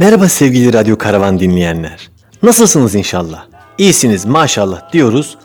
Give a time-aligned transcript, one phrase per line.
[0.00, 2.10] Merhaba sevgili Radyo Karavan dinleyenler.
[2.42, 3.44] Nasılsınız inşallah?
[3.78, 5.38] İyisiniz maşallah diyoruz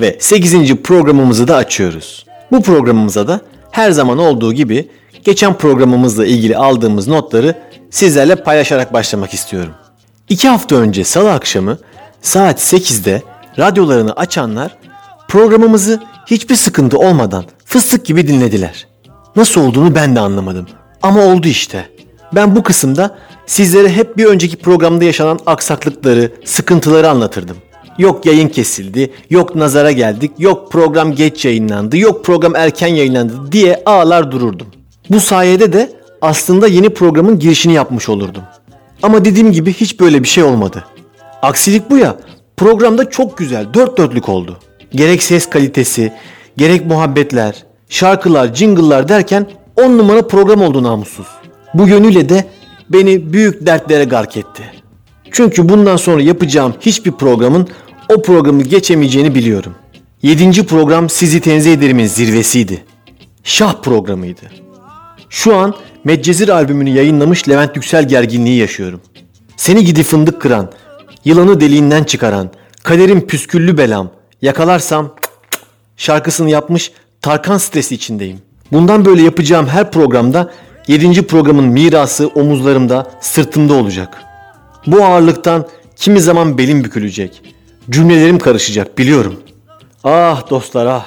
[0.00, 0.74] ve 8.
[0.76, 2.26] programımızı da açıyoruz.
[2.50, 4.88] Bu programımıza da her zaman olduğu gibi
[5.24, 7.54] geçen programımızla ilgili aldığımız notları
[7.90, 9.72] sizlerle paylaşarak başlamak istiyorum.
[10.28, 11.78] İki hafta önce salı akşamı
[12.22, 13.22] saat 8'de
[13.58, 14.76] radyolarını açanlar
[15.28, 18.86] programımızı hiçbir sıkıntı olmadan fıstık gibi dinlediler.
[19.36, 20.66] Nasıl olduğunu ben de anlamadım
[21.02, 21.91] ama oldu işte.
[22.34, 27.56] Ben bu kısımda sizlere hep bir önceki programda yaşanan aksaklıkları, sıkıntıları anlatırdım.
[27.98, 33.82] Yok yayın kesildi, yok nazara geldik, yok program geç yayınlandı, yok program erken yayınlandı diye
[33.86, 34.66] ağlar dururdum.
[35.10, 38.42] Bu sayede de aslında yeni programın girişini yapmış olurdum.
[39.02, 40.84] Ama dediğim gibi hiç böyle bir şey olmadı.
[41.42, 42.16] Aksilik bu ya,
[42.56, 44.58] programda çok güzel, dört dörtlük oldu.
[44.90, 46.12] Gerek ses kalitesi,
[46.56, 49.46] gerek muhabbetler, şarkılar, jingle'lar derken
[49.76, 51.26] on numara program oldu namussuz.
[51.74, 52.44] Bu yönüyle de
[52.90, 54.62] beni büyük dertlere gark etti.
[55.30, 57.68] Çünkü bundan sonra yapacağım hiçbir programın
[58.08, 59.74] o programı geçemeyeceğini biliyorum.
[60.22, 62.84] Yedinci program Sizi Tenzih Ederim'in zirvesiydi.
[63.44, 64.50] Şah programıydı.
[65.28, 69.00] Şu an Medcezir albümünü yayınlamış Levent Yüksel gerginliği yaşıyorum.
[69.56, 70.72] Seni gidi fındık kıran,
[71.24, 72.50] yılanı deliğinden çıkaran,
[72.82, 74.10] kaderim püsküllü belam,
[74.42, 75.14] yakalarsam
[75.96, 78.38] şarkısını yapmış Tarkan stresi içindeyim.
[78.72, 80.52] Bundan böyle yapacağım her programda
[80.88, 81.26] 7.
[81.26, 84.22] programın mirası omuzlarımda, sırtımda olacak.
[84.86, 87.42] Bu ağırlıktan kimi zaman belim bükülecek.
[87.90, 89.40] Cümlelerim karışacak biliyorum.
[90.04, 91.06] Ah dostlar ah.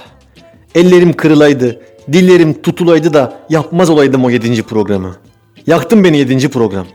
[0.75, 1.81] Ellerim kırılaydı,
[2.13, 4.63] dillerim tutulaydı da yapmaz olaydım o 7.
[4.63, 5.15] programı.
[5.67, 6.49] Yaktın beni 7.
[6.49, 6.87] program.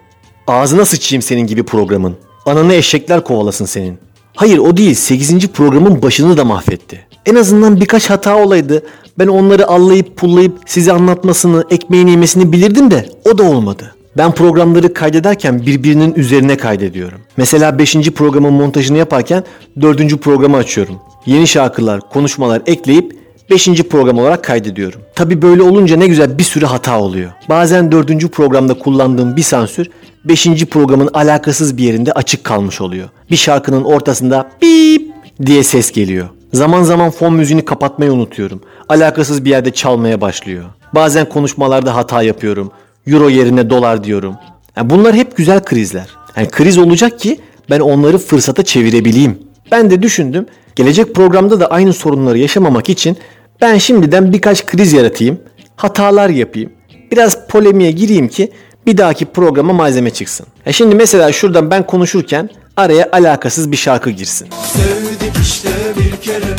[0.46, 2.16] Ağzına sıçayım senin gibi programın.
[2.46, 3.98] Ananı eşekler kovalasın senin.
[4.36, 5.48] Hayır o değil 8.
[5.48, 7.06] programın başını da mahvetti.
[7.26, 8.82] En azından birkaç hata olaydı.
[9.18, 13.94] Ben onları allayıp pullayıp size anlatmasını, ekmeğini yemesini bilirdim de o da olmadı.
[14.16, 17.18] Ben programları kaydederken birbirinin üzerine kaydediyorum.
[17.36, 18.10] Mesela 5.
[18.10, 19.44] programın montajını yaparken
[19.80, 20.20] 4.
[20.20, 20.96] programı açıyorum.
[21.26, 23.16] Yeni şarkılar, konuşmalar ekleyip
[23.50, 23.68] 5.
[23.82, 25.00] program olarak kaydediyorum.
[25.14, 27.30] Tabi böyle olunca ne güzel bir sürü hata oluyor.
[27.48, 28.32] Bazen 4.
[28.32, 29.90] programda kullandığım bir sansür
[30.24, 30.46] 5.
[30.66, 33.08] programın alakasız bir yerinde açık kalmış oluyor.
[33.30, 35.12] Bir şarkının ortasında bip
[35.46, 36.28] diye ses geliyor.
[36.52, 38.60] Zaman zaman fon müziğini kapatmayı unutuyorum.
[38.88, 40.64] Alakasız bir yerde çalmaya başlıyor.
[40.94, 42.70] Bazen konuşmalarda hata yapıyorum.
[43.06, 44.34] Euro yerine dolar diyorum.
[44.76, 46.06] Yani bunlar hep güzel krizler.
[46.36, 47.40] Yani kriz olacak ki
[47.70, 49.38] ben onları fırsata çevirebileyim.
[49.72, 50.46] Ben de düşündüm.
[50.76, 53.16] Gelecek programda da aynı sorunları yaşamamak için
[53.60, 55.40] ben şimdiden birkaç kriz yaratayım.
[55.76, 56.72] Hatalar yapayım.
[57.12, 58.52] Biraz polemiğe gireyim ki
[58.86, 60.46] bir dahaki programa malzeme çıksın.
[60.66, 64.48] E şimdi mesela şuradan ben konuşurken araya alakasız bir şarkı girsin.
[64.72, 66.56] Sevdik işte bir kere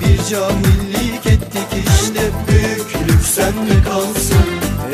[0.00, 4.36] Bir cahillik ettik işte Büyüklük sende kalsın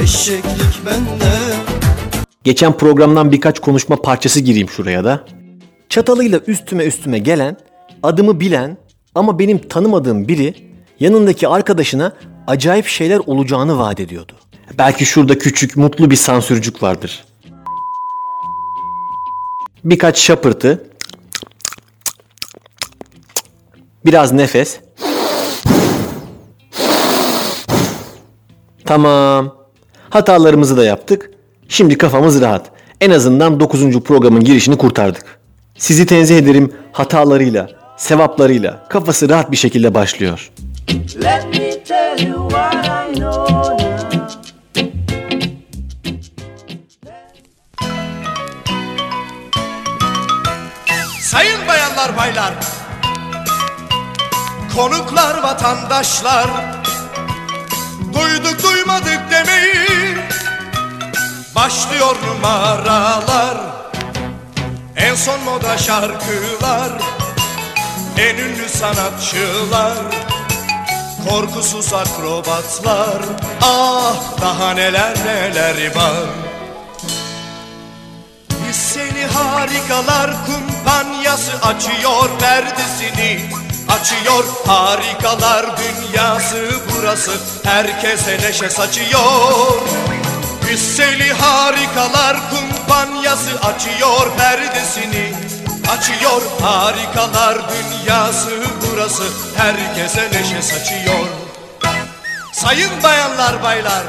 [0.03, 1.31] Eşeklik bende
[2.45, 5.25] Geçen programdan birkaç konuşma parçası gireyim şuraya da.
[5.89, 7.57] Çatalıyla üstüme üstüme gelen,
[8.03, 8.77] adımı bilen
[9.15, 10.55] ama benim tanımadığım biri
[11.01, 12.13] yanındaki arkadaşına
[12.47, 14.33] acayip şeyler olacağını vaat ediyordu.
[14.79, 17.25] Belki şurada küçük mutlu bir sansürcük vardır.
[19.85, 20.90] Birkaç şapırtı,
[24.07, 24.81] biraz nefes.
[28.87, 29.55] Tamam.
[30.11, 31.31] Hatalarımızı da yaptık.
[31.69, 32.71] Şimdi kafamız rahat.
[33.01, 34.01] En azından 9.
[34.01, 35.41] programın girişini kurtardık.
[35.79, 40.51] Sizi tenzih ederim hatalarıyla, sevaplarıyla kafası rahat bir şekilde başlıyor.
[41.23, 43.91] Let me tell you what I know now.
[51.21, 52.55] Sayın bayanlar baylar
[54.81, 56.47] Konuklar vatandaşlar.
[58.13, 60.19] Duyduk duymadık demeyin
[61.55, 63.57] Başlıyor numaralar
[64.97, 66.93] En son moda şarkılar.
[68.19, 69.99] En ünlü sanatçılar.
[71.29, 73.23] Korkusuz akrobatlar.
[73.63, 76.29] Ah daha neler neler var.
[78.51, 78.97] Biz
[79.35, 83.61] harikalar kumpanyası açıyor perdesini
[83.91, 87.33] açıyor Harikalar dünyası burası.
[87.65, 89.83] Herkese neşe saçıyor.
[90.69, 95.33] Hüsseli Harikalar Kumpanyası açıyor perdesini.
[95.99, 98.51] Açıyor harikalar dünyası
[98.83, 99.23] burası.
[99.57, 101.27] Herkese neşe saçıyor.
[102.53, 104.03] Sayın bayanlar baylar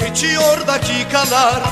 [0.00, 1.62] Geçiyor dakikalar.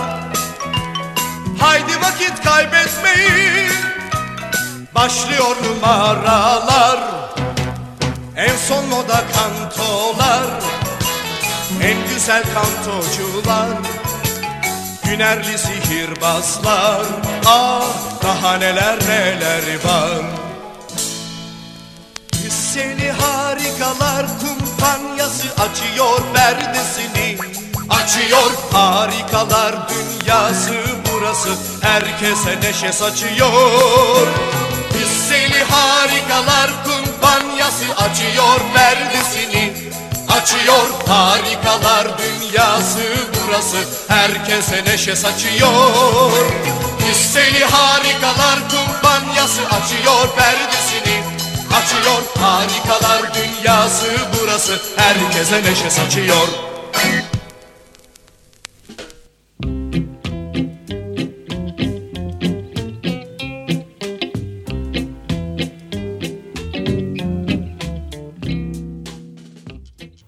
[1.60, 3.99] Haydi vakit kaybetmeyin
[4.94, 7.00] Başlıyor numaralar.
[8.36, 10.42] En son moda kantolar.
[11.82, 13.68] En güzel kantocular.
[15.06, 17.02] Hünerli sihirbazlar.
[17.46, 17.84] Ah
[18.22, 20.24] daha neler neler var.
[22.34, 27.38] Hisseli harikalar kumpanyası açıyor perdesini.
[27.90, 30.74] Açıyor harikalar dünyası
[31.12, 31.48] burası
[31.80, 34.26] Herkese neşe saçıyor
[36.40, 39.72] harikalar kumpanyası açıyor perdesini.
[40.28, 43.02] Açıyor harikalar dünyası
[43.46, 43.76] burası
[44.08, 45.90] Herkese neşe saçıyor.
[47.10, 51.22] Hisseli harikalar kumpanyası açıyor perdesini.
[51.76, 54.06] Açıyor harikalar dünyası
[54.40, 56.48] burası Herkese neşe saçıyor–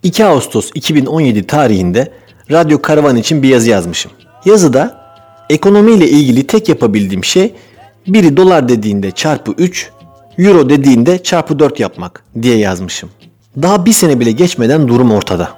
[0.02, 2.12] 2 Ağustos 2017 tarihinde
[2.50, 4.12] Radyo Karavan için bir yazı yazmışım.
[4.44, 5.02] Yazıda
[5.50, 7.54] ekonomiyle ilgili tek yapabildiğim şey
[8.06, 9.90] biri dolar dediğinde çarpı 3,
[10.38, 13.10] euro dediğinde çarpı 4 yapmak diye yazmışım.
[13.62, 15.48] Daha bir sene bile geçmeden durum ortada.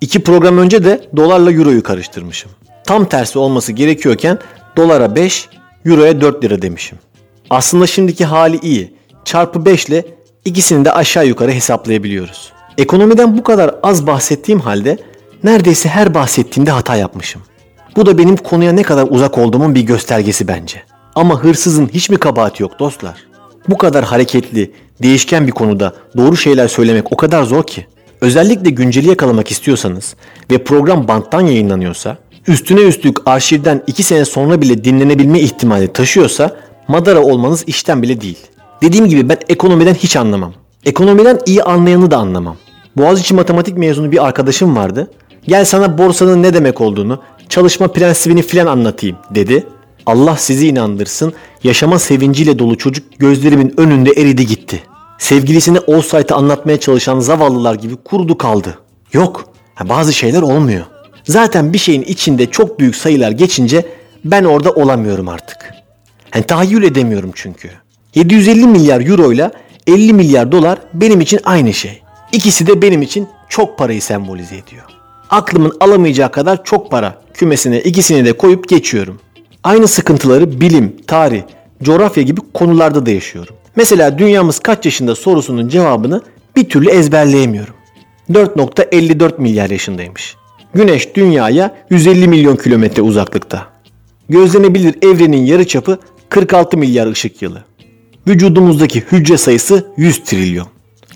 [0.00, 2.50] İki program önce de dolarla euroyu karıştırmışım.
[2.84, 4.38] Tam tersi olması gerekiyorken
[4.76, 5.48] dolara 5,
[5.86, 6.98] euroya 4 lira demişim.
[7.50, 8.94] Aslında şimdiki hali iyi.
[9.24, 10.04] Çarpı 5 ile
[10.44, 12.52] ikisini de aşağı yukarı hesaplayabiliyoruz.
[12.78, 14.98] Ekonomiden bu kadar az bahsettiğim halde
[15.44, 17.42] neredeyse her bahsettiğimde hata yapmışım.
[17.96, 20.82] Bu da benim konuya ne kadar uzak olduğumun bir göstergesi bence.
[21.14, 23.16] Ama hırsızın hiç mi kabahati yok dostlar?
[23.68, 24.72] Bu kadar hareketli,
[25.02, 27.86] değişken bir konuda doğru şeyler söylemek o kadar zor ki.
[28.20, 30.14] Özellikle günceli yakalamak istiyorsanız
[30.50, 32.16] ve program banttan yayınlanıyorsa,
[32.46, 36.56] üstüne üstlük arşivden 2 sene sonra bile dinlenebilme ihtimali taşıyorsa
[36.88, 38.38] madara olmanız işten bile değil.
[38.82, 40.54] Dediğim gibi ben ekonomiden hiç anlamam.
[40.86, 42.56] Ekonomiden iyi anlayanı da anlamam.
[42.96, 45.10] Boğaziçi matematik mezunu bir arkadaşım vardı.
[45.48, 47.18] Gel sana borsanın ne demek olduğunu,
[47.48, 49.66] çalışma prensibini filan anlatayım dedi.
[50.06, 51.32] Allah sizi inandırsın.
[51.64, 54.82] Yaşama sevinciyle dolu çocuk gözlerimin önünde eridi gitti.
[55.18, 58.78] Sevgilisine Allsight'ı anlatmaya çalışan zavallılar gibi kurudu kaldı.
[59.12, 59.44] Yok.
[59.88, 60.84] Bazı şeyler olmuyor.
[61.24, 63.86] Zaten bir şeyin içinde çok büyük sayılar geçince
[64.24, 65.74] ben orada olamıyorum artık.
[66.34, 67.70] Yani tahayyül edemiyorum çünkü.
[68.14, 69.50] 750 milyar euro ile
[69.86, 72.02] 50 milyar dolar benim için aynı şey.
[72.32, 74.84] İkisi de benim için çok parayı sembolize ediyor.
[75.30, 79.20] Aklımın alamayacağı kadar çok para kümesine ikisini de koyup geçiyorum.
[79.64, 81.42] Aynı sıkıntıları bilim, tarih,
[81.82, 83.56] coğrafya gibi konularda da yaşıyorum.
[83.76, 86.22] Mesela dünyamız kaç yaşında sorusunun cevabını
[86.56, 87.74] bir türlü ezberleyemiyorum.
[88.30, 90.36] 4.54 milyar yaşındaymış.
[90.74, 93.66] Güneş dünyaya 150 milyon kilometre uzaklıkta.
[94.28, 95.98] Gözlenebilir evrenin yarıçapı
[96.28, 97.64] 46 milyar ışık yılı.
[98.28, 100.66] Vücudumuzdaki hücre sayısı 100 trilyon.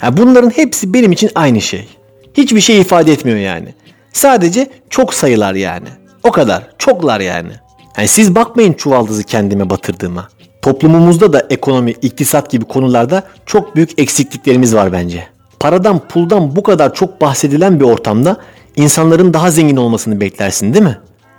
[0.03, 1.89] Yani bunların hepsi benim için aynı şey.
[2.35, 3.75] Hiçbir şey ifade etmiyor yani.
[4.13, 5.89] Sadece çok sayılar yani.
[6.25, 6.71] O kadar.
[6.79, 7.53] Çoklar yani.
[7.99, 10.29] Yani siz bakmayın çuvaldızı kendime batırdığıma.
[10.63, 15.27] Toplumumuzda da ekonomi, iktisat gibi konularda çok büyük eksikliklerimiz var bence.
[15.61, 18.37] Paradan, puldan bu kadar çok bahsedilen bir ortamda
[18.77, 20.99] insanların daha zengin olmasını beklersin değil mi?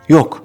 [0.10, 0.44] Yok.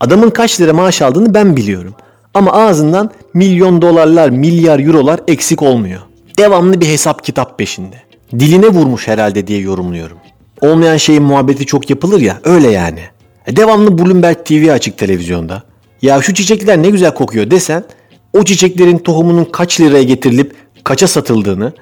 [0.00, 1.94] Adamın kaç lira maaş aldığını ben biliyorum.
[2.36, 6.00] Ama ağzından milyon dolarlar, milyar eurolar eksik olmuyor.
[6.38, 7.96] Devamlı bir hesap kitap peşinde.
[8.32, 10.18] Diline vurmuş herhalde diye yorumluyorum.
[10.60, 13.00] Olmayan şeyin muhabbeti çok yapılır ya öyle yani.
[13.46, 15.62] E, devamlı Bloomberg TV açık televizyonda.
[16.02, 17.84] Ya şu çiçekler ne güzel kokuyor desen
[18.32, 21.72] o çiçeklerin tohumunun kaç liraya getirilip kaça satıldığını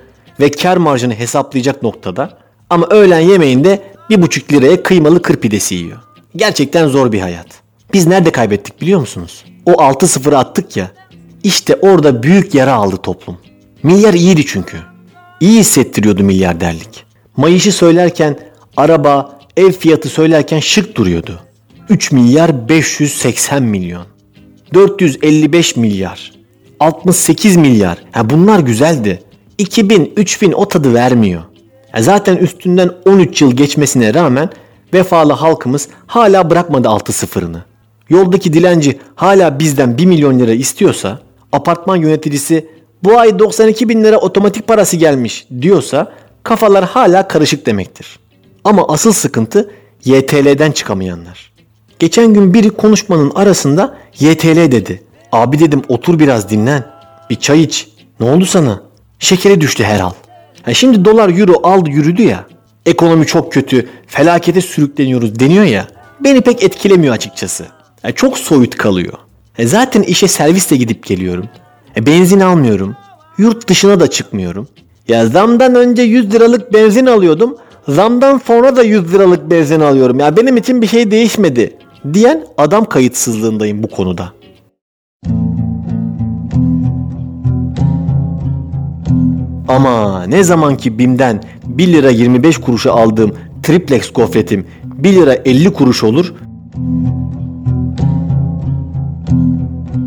[0.40, 2.38] ve kar marjını hesaplayacak noktada
[2.70, 5.98] ama öğlen yemeğinde bir buçuk liraya kıymalı kır pidesi yiyor.
[6.36, 7.46] Gerçekten zor bir hayat.
[7.92, 9.44] Biz nerede kaybettik biliyor musunuz?
[9.66, 10.90] O 6 sıfırı attık ya.
[11.42, 13.38] İşte orada büyük yara aldı toplum.
[13.82, 14.76] Milyar iyiydi çünkü.
[15.40, 17.04] İyi hissettiriyordu milyarderlik.
[17.36, 18.38] Mayışı söylerken
[18.76, 21.40] araba, ev fiyatı söylerken şık duruyordu.
[21.88, 24.06] 3 milyar 580 milyon.
[24.74, 26.32] 455 milyar.
[26.80, 27.98] 68 milyar.
[28.12, 29.22] Ha bunlar güzeldi.
[29.58, 31.42] 2000, 3000 o tadı vermiyor.
[31.92, 34.50] Ha zaten üstünden 13 yıl geçmesine rağmen
[34.94, 37.62] vefalı halkımız hala bırakmadı 6 sıfırını.
[38.08, 41.18] Yoldaki dilenci hala bizden 1 milyon lira istiyorsa,
[41.52, 42.68] apartman yöneticisi
[43.04, 48.18] bu ay 92 bin lira otomatik parası gelmiş diyorsa kafalar hala karışık demektir.
[48.64, 49.70] Ama asıl sıkıntı
[50.04, 51.52] YTL'den çıkamayanlar.
[51.98, 55.02] Geçen gün biri konuşmanın arasında YTL dedi.
[55.32, 56.86] Abi dedim otur biraz dinlen.
[57.30, 57.88] Bir çay iç.
[58.20, 58.82] Ne oldu sana?
[59.18, 60.12] Şekeri düştü herhal.
[60.62, 62.46] Ha şimdi dolar euro aldı yürüdü ya.
[62.86, 65.88] Ekonomi çok kötü, felakete sürükleniyoruz deniyor ya.
[66.20, 67.66] Beni pek etkilemiyor açıkçası.
[68.04, 69.12] Ya çok soyut kalıyor.
[69.58, 71.48] E zaten işe servisle gidip geliyorum.
[71.96, 72.96] E benzin almıyorum.
[73.38, 74.68] Yurt dışına da çıkmıyorum.
[75.08, 77.56] Ya zamdan önce 100 liralık benzin alıyordum.
[77.88, 80.18] Zamdan sonra da 100 liralık benzin alıyorum.
[80.18, 81.76] Ya benim için bir şey değişmedi.
[82.12, 84.32] Diyen adam kayıtsızlığındayım bu konuda.
[89.68, 93.32] Ama ne zaman ki BİM'den 1 lira 25 kuruşa aldığım
[93.62, 96.34] triplex gofretim 1 lira 50 kuruş olur.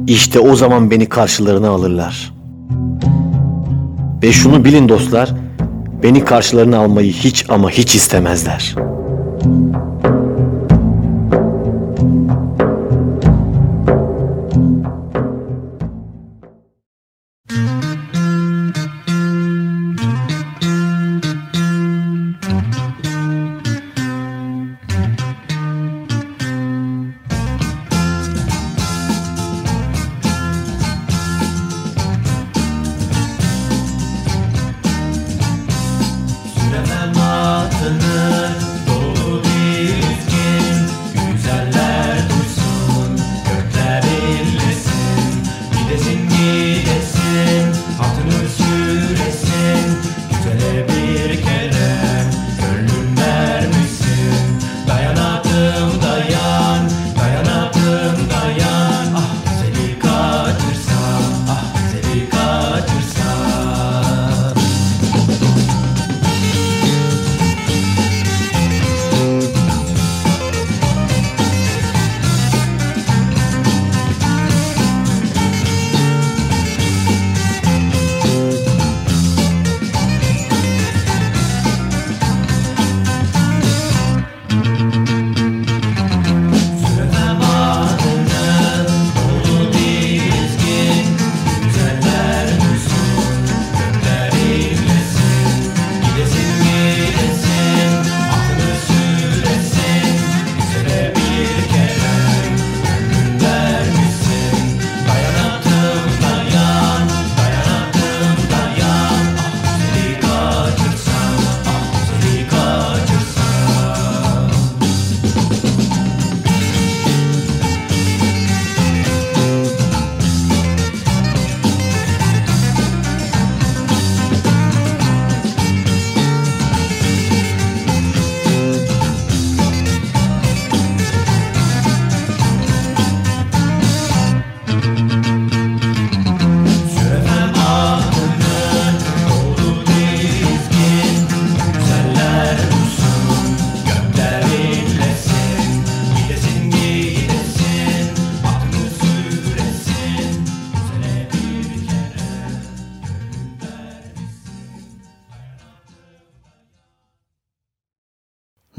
[0.08, 2.34] İşte o zaman beni karşılarına alırlar.
[4.24, 5.34] Ve şunu bilin dostlar,
[6.04, 8.76] beni karşılarına almayı hiç ama hiç istemezler.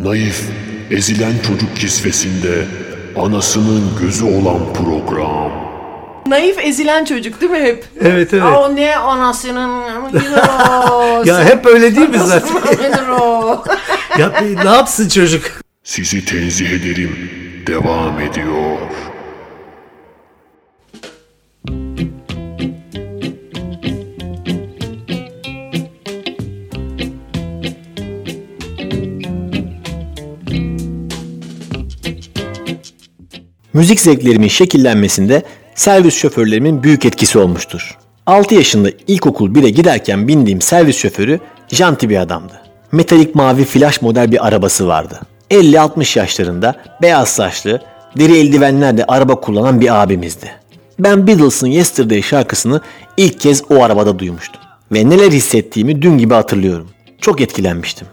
[0.09, 0.43] Naif,
[0.91, 2.65] ezilen çocuk kisvesinde
[3.17, 5.53] anasının gözü olan program.
[6.27, 7.85] Naif ezilen çocuk değil mi hep?
[8.01, 8.45] Evet evet.
[8.57, 9.83] O ne anasının
[11.27, 12.55] Ya hep öyle değil mi zaten?
[14.19, 15.45] Ya bir ne yapsın çocuk?
[15.85, 17.31] Sizi tenzih ederim.
[17.67, 18.77] Devam ediyor.
[33.79, 35.43] Müzik zevklerimin şekillenmesinde
[35.75, 37.99] servis şoförlerimin büyük etkisi olmuştur.
[38.27, 42.53] 6 yaşında ilkokul 1'e giderken bindiğim servis şoförü janti bir adamdı.
[42.93, 45.21] Metalik mavi flash model bir arabası vardı.
[45.51, 47.83] 50-60 yaşlarında beyaz saçlı,
[48.19, 50.51] deri eldivenlerle araba kullanan bir abimizdi.
[50.99, 52.81] Ben Beatles'ın Yesterday şarkısını
[53.17, 54.61] ilk kez o arabada duymuştum.
[54.93, 56.89] Ve neler hissettiğimi dün gibi hatırlıyorum.
[57.21, 58.07] Çok etkilenmiştim.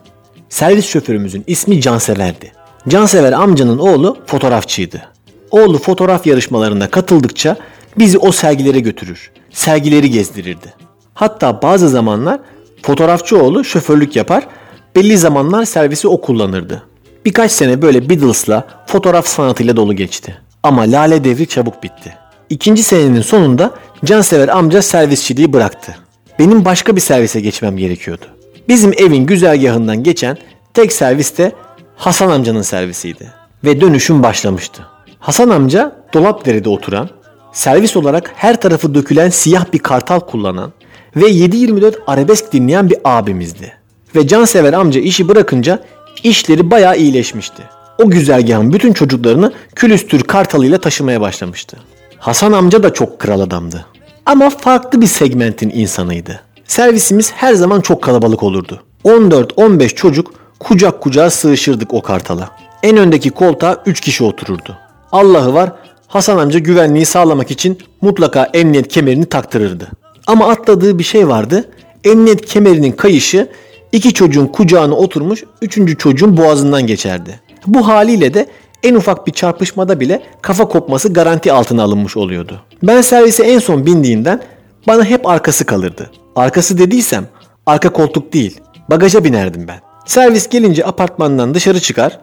[0.49, 2.51] Servis şoförümüzün ismi Cansever'di.
[2.87, 5.14] Cansever amcanın oğlu fotoğrafçıydı.
[5.51, 7.55] Oğlu fotoğraf yarışmalarına katıldıkça
[7.97, 9.31] bizi o sergilere götürür.
[9.51, 10.73] Sergileri gezdirirdi.
[11.13, 12.39] Hatta bazı zamanlar
[12.81, 14.47] fotoğrafçı oğlu şoförlük yapar,
[14.95, 16.83] belli zamanlar servisi o kullanırdı.
[17.25, 20.37] Birkaç sene böyle Beatles'la fotoğraf sanatıyla dolu geçti.
[20.63, 22.13] Ama Lale devri çabuk bitti.
[22.49, 23.71] İkinci senenin sonunda
[24.05, 25.95] cansever amca servisçiliği bıraktı.
[26.39, 28.25] Benim başka bir servise geçmem gerekiyordu.
[28.67, 30.37] Bizim evin güzergahından geçen
[30.73, 31.51] tek servis de
[31.95, 33.33] Hasan amcanın servisiydi.
[33.63, 34.94] Ve dönüşüm başlamıştı.
[35.25, 37.09] Hasan amca Dolapdere'de oturan,
[37.53, 40.73] servis olarak her tarafı dökülen siyah bir kartal kullanan
[41.15, 43.73] ve 7-24 arabesk dinleyen bir abimizdi.
[44.15, 45.79] Ve cansever amca işi bırakınca
[46.23, 47.63] işleri bayağı iyileşmişti.
[47.97, 51.77] O güzergahın bütün çocuklarını külüstür kartalıyla taşımaya başlamıştı.
[52.17, 53.85] Hasan amca da çok kral adamdı.
[54.25, 56.41] Ama farklı bir segmentin insanıydı.
[56.65, 58.83] Servisimiz her zaman çok kalabalık olurdu.
[59.05, 62.49] 14-15 çocuk kucak kucağa sığışırdık o kartala.
[62.83, 64.84] En öndeki koltuğa 3 kişi otururdu.
[65.15, 65.71] Allah'ı var
[66.07, 69.87] Hasan amca güvenliği sağlamak için mutlaka emniyet kemerini taktırırdı.
[70.27, 71.69] Ama atladığı bir şey vardı.
[72.03, 73.49] Emniyet kemerinin kayışı
[73.91, 77.39] iki çocuğun kucağına oturmuş üçüncü çocuğun boğazından geçerdi.
[77.67, 78.47] Bu haliyle de
[78.83, 82.61] en ufak bir çarpışmada bile kafa kopması garanti altına alınmış oluyordu.
[82.83, 84.41] Ben servise en son bindiğimden
[84.87, 86.11] bana hep arkası kalırdı.
[86.35, 87.25] Arkası dediysem
[87.65, 89.79] arka koltuk değil bagaja binerdim ben.
[90.05, 92.19] Servis gelince apartmandan dışarı çıkar,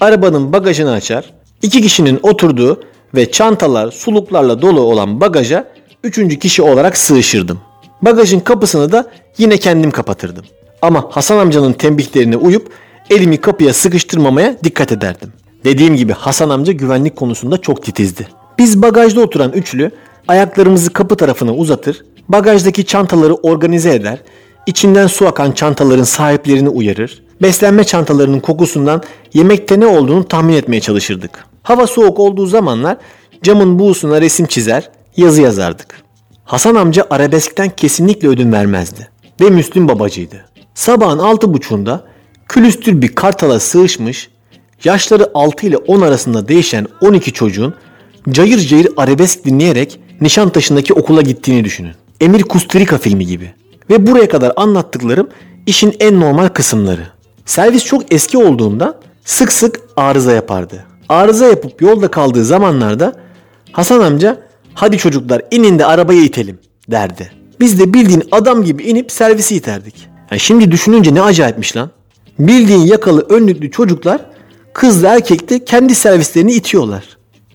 [0.00, 2.82] arabanın bagajını açar, iki kişinin oturduğu
[3.14, 5.68] ve çantalar, suluklarla dolu olan bagaja
[6.04, 7.60] üçüncü kişi olarak sığışırdım.
[8.02, 10.44] Bagajın kapısını da yine kendim kapatırdım.
[10.82, 12.68] Ama Hasan amcanın tembihlerine uyup
[13.10, 15.32] elimi kapıya sıkıştırmamaya dikkat ederdim.
[15.64, 18.28] Dediğim gibi Hasan amca güvenlik konusunda çok titizdi.
[18.58, 19.90] Biz bagajda oturan üçlü
[20.28, 24.18] ayaklarımızı kapı tarafına uzatır, bagajdaki çantaları organize eder,
[24.66, 29.02] içinden su akan çantaların sahiplerini uyarır, beslenme çantalarının kokusundan
[29.34, 31.44] yemekte ne olduğunu tahmin etmeye çalışırdık.
[31.62, 32.96] Hava soğuk olduğu zamanlar
[33.42, 36.02] camın buğusuna resim çizer, yazı yazardık.
[36.44, 39.08] Hasan amca arabeskten kesinlikle ödün vermezdi
[39.40, 40.44] ve Müslüm babacıydı.
[40.74, 42.04] Sabahın altı buçuğunda
[42.48, 44.30] külüstür bir kartala sığışmış,
[44.84, 47.74] yaşları 6 ile 10 arasında değişen 12 çocuğun
[48.30, 51.92] cayır cayır arabesk dinleyerek Nişantaşı'ndaki okula gittiğini düşünün.
[52.20, 53.54] Emir Kusturica filmi gibi.
[53.90, 55.28] Ve buraya kadar anlattıklarım
[55.66, 57.06] işin en normal kısımları.
[57.46, 60.84] Servis çok eski olduğundan sık sık arıza yapardı.
[61.08, 63.14] Arıza yapıp yolda kaldığı zamanlarda
[63.72, 64.36] Hasan amca
[64.74, 66.58] hadi çocuklar inin de arabayı itelim
[66.90, 67.32] derdi.
[67.60, 70.08] Biz de bildiğin adam gibi inip servisi iterdik.
[70.30, 71.90] Yani şimdi düşününce ne acayipmiş lan.
[72.38, 74.20] Bildiğin yakalı önlüklü çocuklar
[74.72, 77.04] kızla erkekte kendi servislerini itiyorlar.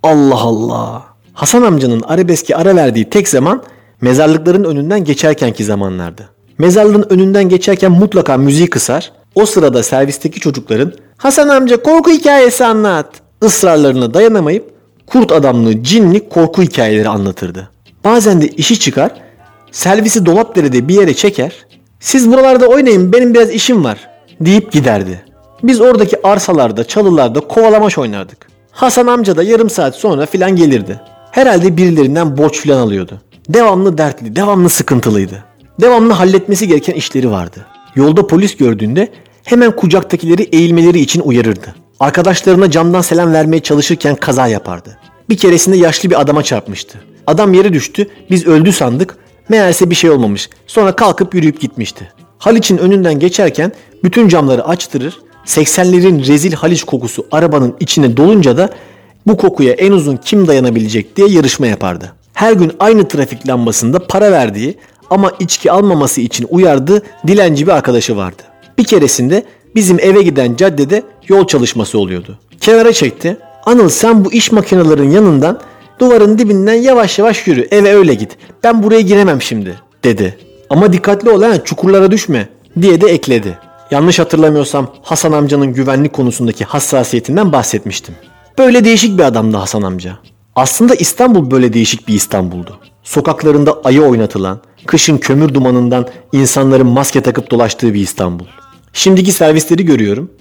[0.03, 1.03] Allah Allah.
[1.33, 3.63] Hasan amcanın arabeske ara verdiği tek zaman
[4.01, 6.29] mezarlıkların önünden geçerkenki zamanlardı.
[6.57, 9.11] Mezarlığın önünden geçerken mutlaka müziği kısar.
[9.35, 13.09] O sırada servisteki çocukların Hasan amca korku hikayesi anlat
[13.43, 14.69] ısrarlarına dayanamayıp
[15.07, 17.69] kurt adamlı cinli korku hikayeleri anlatırdı.
[18.05, 19.11] Bazen de işi çıkar
[19.71, 21.53] servisi Dolapdere'de bir yere çeker
[21.99, 24.09] siz buralarda oynayın benim biraz işim var
[24.41, 25.25] deyip giderdi.
[25.63, 28.47] Biz oradaki arsalarda çalılarda kovalamaç oynardık.
[28.71, 31.01] Hasan amca da yarım saat sonra filan gelirdi.
[31.31, 33.21] Herhalde birilerinden borç filan alıyordu.
[33.49, 35.43] Devamlı dertli, devamlı sıkıntılıydı.
[35.81, 37.65] Devamlı halletmesi gereken işleri vardı.
[37.95, 39.11] Yolda polis gördüğünde
[39.43, 41.75] hemen kucaktakileri eğilmeleri için uyarırdı.
[41.99, 44.97] Arkadaşlarına camdan selam vermeye çalışırken kaza yapardı.
[45.29, 46.99] Bir keresinde yaşlı bir adama çarpmıştı.
[47.27, 49.17] Adam yere düştü, biz öldü sandık.
[49.49, 50.49] Meğerse bir şey olmamış.
[50.67, 52.11] Sonra kalkıp yürüyüp gitmişti.
[52.37, 53.71] Haliç'in önünden geçerken
[54.03, 58.69] bütün camları açtırır, 80'lerin rezil Haliç kokusu arabanın içine dolunca da
[59.27, 62.13] bu kokuya en uzun kim dayanabilecek diye yarışma yapardı.
[62.37, 64.77] Her gün aynı trafik lambasında para verdiği
[65.09, 68.41] ama içki almaması için uyardığı dilenci bir arkadaşı vardı.
[68.77, 69.43] Bir keresinde
[69.75, 72.39] bizim eve giden caddede yol çalışması oluyordu.
[72.61, 73.37] Kenara çekti.
[73.65, 75.61] Anıl sen bu iş makinelerinin yanından
[75.99, 78.37] duvarın dibinden yavaş yavaş yürü eve öyle git.
[78.63, 80.37] Ben buraya giremem şimdi dedi.
[80.69, 82.49] Ama dikkatli ol ha çukurlara düşme
[82.81, 83.57] diye de ekledi.
[83.91, 88.15] Yanlış hatırlamıyorsam Hasan amcanın güvenlik konusundaki hassasiyetinden bahsetmiştim.
[88.57, 90.17] Böyle değişik bir adamdı Hasan amca.
[90.57, 92.79] Aslında İstanbul böyle değişik bir İstanbul'du.
[93.03, 98.45] Sokaklarında ayı oynatılan, kışın kömür dumanından insanların maske takıp dolaştığı bir İstanbul.
[98.93, 100.31] Şimdiki servisleri görüyorum.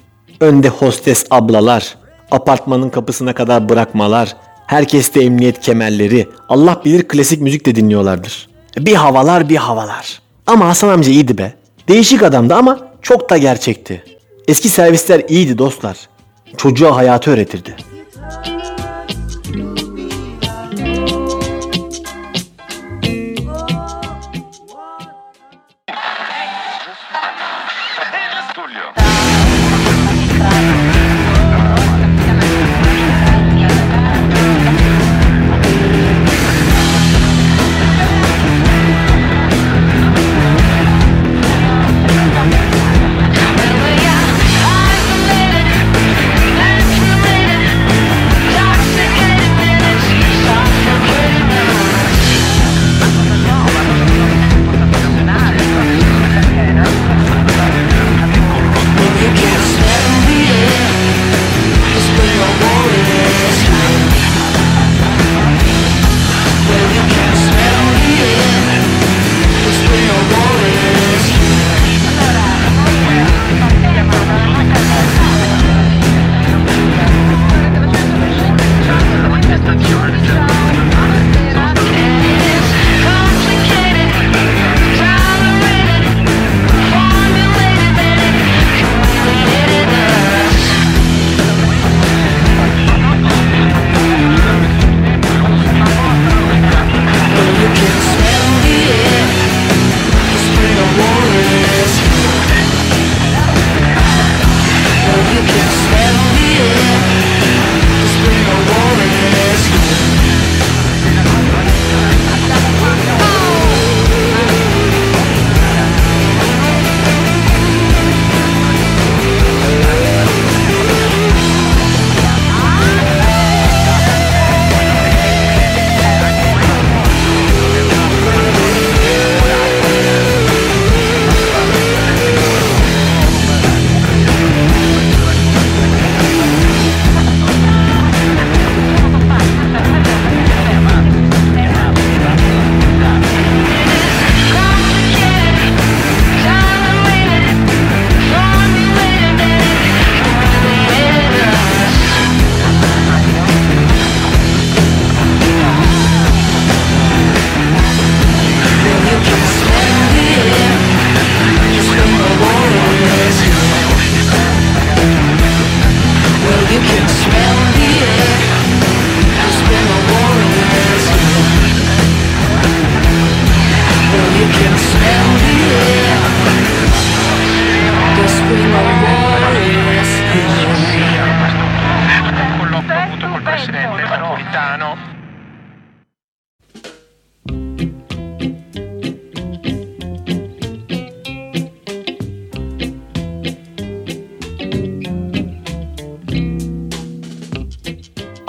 [0.41, 1.95] Önde hostes ablalar,
[2.31, 8.49] apartmanın kapısına kadar bırakmalar, herkeste emniyet kemerleri, Allah bilir klasik müzik de dinliyorlardır.
[8.79, 10.21] Bir havalar bir havalar.
[10.47, 11.55] Ama Hasan amca iyiydi be.
[11.89, 14.05] Değişik adamdı ama çok da gerçekti.
[14.49, 15.97] Eski servisler iyiydi dostlar.
[16.57, 17.77] Çocuğa hayatı öğretirdi.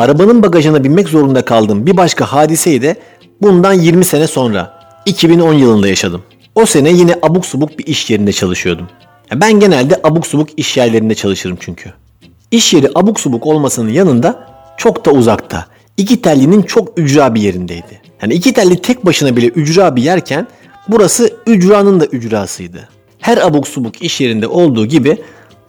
[0.07, 2.95] Arabanın bagajına binmek zorunda kaldığım bir başka hadiseyi de
[3.41, 6.23] bundan 20 sene sonra 2010 yılında yaşadım.
[6.55, 8.87] O sene yine abuk subuk bir iş yerinde çalışıyordum.
[9.35, 11.93] Ben genelde abuk subuk iş yerlerinde çalışırım çünkü.
[12.51, 15.65] İş yeri abuk subuk olmasının yanında çok da uzakta.
[15.97, 18.01] İki tellinin çok ücra bir yerindeydi.
[18.21, 20.47] Yani iki telli tek başına bile ücra bir yerken
[20.87, 22.89] burası ücranın da ücrasıydı.
[23.19, 25.17] Her abuk subuk iş yerinde olduğu gibi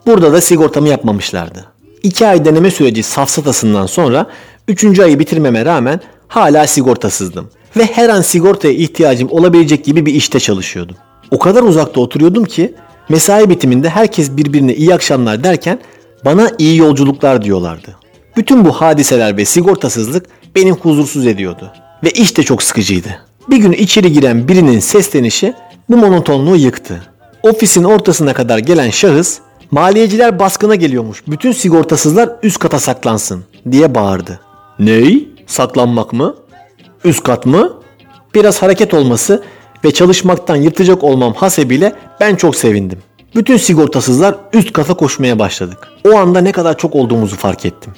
[0.05, 1.78] burada da sigortamı yapmamışlardı.
[2.03, 4.27] İki ay deneme süreci safsatasından sonra
[4.67, 7.49] üçüncü ayı bitirmeme rağmen hala sigortasızdım.
[7.77, 10.95] Ve her an sigortaya ihtiyacım olabilecek gibi bir işte çalışıyordum.
[11.31, 12.73] O kadar uzakta oturuyordum ki
[13.09, 15.79] mesai bitiminde herkes birbirine iyi akşamlar derken
[16.25, 17.95] bana iyi yolculuklar diyorlardı.
[18.37, 21.71] Bütün bu hadiseler ve sigortasızlık beni huzursuz ediyordu.
[22.03, 23.07] Ve iş de çok sıkıcıydı.
[23.49, 25.53] Bir gün içeri giren birinin seslenişi
[25.89, 27.01] bu monotonluğu yıktı.
[27.43, 29.39] Ofisin ortasına kadar gelen şahıs
[29.71, 31.23] maliyeciler baskına geliyormuş.
[31.27, 34.39] Bütün sigortasızlar üst kata saklansın diye bağırdı.
[34.79, 35.27] Ney?
[35.47, 36.35] Saklanmak mı?
[37.03, 37.73] Üst kat mı?
[38.35, 39.43] Biraz hareket olması
[39.85, 42.99] ve çalışmaktan yırtacak olmam hasebiyle ben çok sevindim.
[43.35, 45.87] Bütün sigortasızlar üst kata koşmaya başladık.
[46.05, 47.93] O anda ne kadar çok olduğumuzu fark ettim.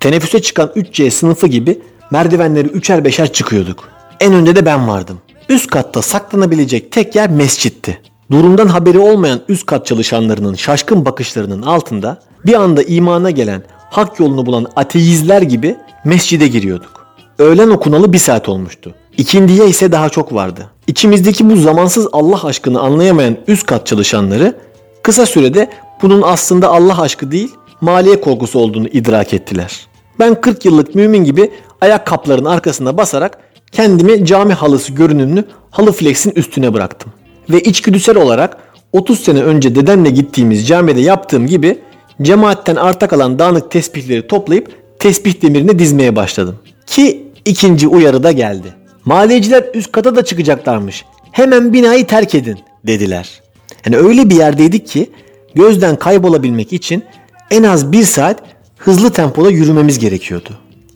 [0.00, 1.78] Teneffüse çıkan 3C sınıfı gibi
[2.10, 3.88] merdivenleri üçer beşer çıkıyorduk.
[4.20, 5.20] En önde de ben vardım.
[5.48, 8.00] Üst katta saklanabilecek tek yer mescitti.
[8.30, 14.46] Durumdan haberi olmayan üst kat çalışanlarının şaşkın bakışlarının altında bir anda imana gelen, hak yolunu
[14.46, 17.06] bulan ateizler gibi mescide giriyorduk.
[17.38, 18.94] Öğlen okunalı bir saat olmuştu.
[19.16, 20.70] İkindiye ise daha çok vardı.
[20.86, 24.56] İçimizdeki bu zamansız Allah aşkını anlayamayan üst kat çalışanları
[25.02, 25.70] kısa sürede
[26.02, 29.86] bunun aslında Allah aşkı değil, maliye korkusu olduğunu idrak ettiler.
[30.18, 33.38] Ben 40 yıllık mümin gibi ayak kapların arkasına basarak
[33.72, 37.12] kendimi cami halısı görünümlü halı flexin üstüne bıraktım.
[37.50, 38.56] Ve içgüdüsel olarak
[38.92, 41.78] 30 sene önce dedemle gittiğimiz camide yaptığım gibi
[42.22, 46.58] cemaatten arta kalan dağınık tesbihleri toplayıp tesbih demirine dizmeye başladım.
[46.86, 48.74] Ki ikinci uyarı da geldi.
[49.04, 51.04] Maliyeciler üst kata da çıkacaklarmış.
[51.32, 53.40] Hemen binayı terk edin dediler.
[53.86, 55.10] Yani öyle bir yerdeydik ki
[55.54, 57.04] gözden kaybolabilmek için
[57.50, 58.42] en az bir saat
[58.78, 60.50] hızlı tempoda yürümemiz gerekiyordu.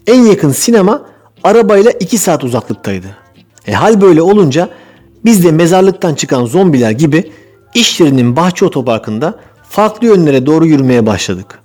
[0.07, 1.03] En yakın sinema
[1.43, 3.07] arabayla 2 saat uzaklıktaydı.
[3.67, 4.69] E hal böyle olunca
[5.25, 7.31] biz de mezarlıktan çıkan zombiler gibi
[7.75, 9.35] iş yerinin bahçe otoparkında
[9.69, 11.59] farklı yönlere doğru yürümeye başladık.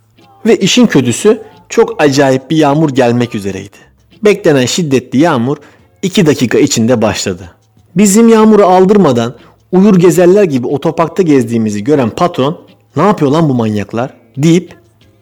[0.46, 3.78] Ve işin kötüsü çok acayip bir yağmur gelmek üzereydi.
[4.24, 5.58] Beklenen şiddetli yağmur
[6.02, 7.52] 2 dakika içinde başladı.
[7.96, 9.36] Bizim yağmuru aldırmadan
[9.72, 12.62] uyur gezerler gibi otoparkta gezdiğimizi gören patron
[12.96, 14.76] ne yapıyor lan bu manyaklar deyip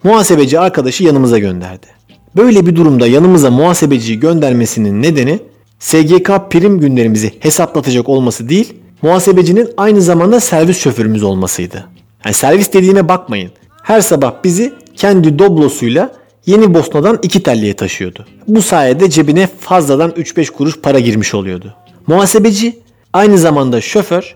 [0.03, 1.87] muhasebeci arkadaşı yanımıza gönderdi.
[2.35, 5.39] Böyle bir durumda yanımıza muhasebeciyi göndermesinin nedeni
[5.83, 11.85] SGK prim günlerimizi hesaplatacak olması değil, muhasebecinin aynı zamanda servis şoförümüz olmasıydı.
[12.25, 13.51] Yani servis dediğine bakmayın.
[13.83, 16.11] Her sabah bizi kendi doblosuyla
[16.45, 18.25] Yeni Bosna'dan iki telliye taşıyordu.
[18.47, 21.75] Bu sayede cebine fazladan 3-5 kuruş para girmiş oluyordu.
[22.07, 22.79] Muhasebeci
[23.13, 24.35] aynı zamanda şoför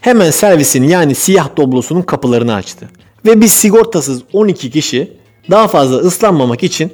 [0.00, 2.88] hemen servisin yani siyah doblosunun kapılarını açtı.
[3.26, 5.12] Ve biz sigortasız 12 kişi
[5.50, 6.92] daha fazla ıslanmamak için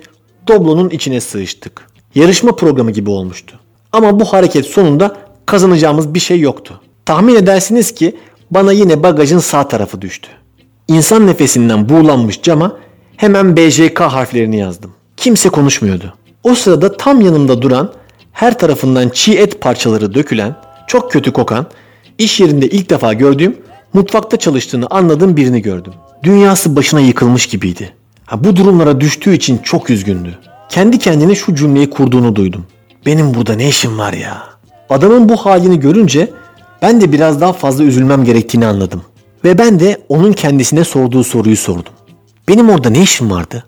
[0.49, 1.87] doblonun içine sığıştık.
[2.15, 3.61] Yarışma programı gibi olmuştu.
[3.95, 6.81] Ama bu hareket sonunda kazanacağımız bir şey yoktu.
[7.07, 8.17] Tahmin edersiniz ki
[8.51, 10.29] bana yine bagajın sağ tarafı düştü.
[10.89, 12.77] İnsan nefesinden buğulanmış cama
[13.17, 14.93] hemen BJK harflerini yazdım.
[15.17, 16.15] Kimse konuşmuyordu.
[16.43, 17.93] O sırada tam yanımda duran,
[18.33, 21.67] her tarafından çiğ et parçaları dökülen, çok kötü kokan,
[22.19, 23.57] iş yerinde ilk defa gördüğüm,
[23.93, 25.93] mutfakta çalıştığını anladığım birini gördüm.
[26.23, 27.95] Dünyası başına yıkılmış gibiydi.
[28.27, 30.39] Ha, bu durumlara düştüğü için çok üzgündü.
[30.69, 32.67] Kendi kendine şu cümleyi kurduğunu duydum.
[33.07, 34.43] Benim burada ne işim var ya?
[34.91, 36.31] Adamın bu halini görünce
[36.83, 39.03] ben de biraz daha fazla üzülmem gerektiğini anladım.
[39.45, 41.93] Ve ben de onun kendisine sorduğu soruyu sordum.
[42.49, 43.65] Benim orada ne işim vardı?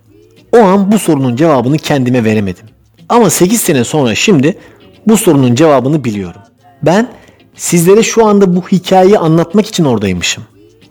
[0.52, 2.64] O an bu sorunun cevabını kendime veremedim.
[3.08, 4.58] Ama 8 sene sonra şimdi
[5.06, 6.40] bu sorunun cevabını biliyorum.
[6.82, 7.08] Ben
[7.54, 10.44] sizlere şu anda bu hikayeyi anlatmak için oradaymışım.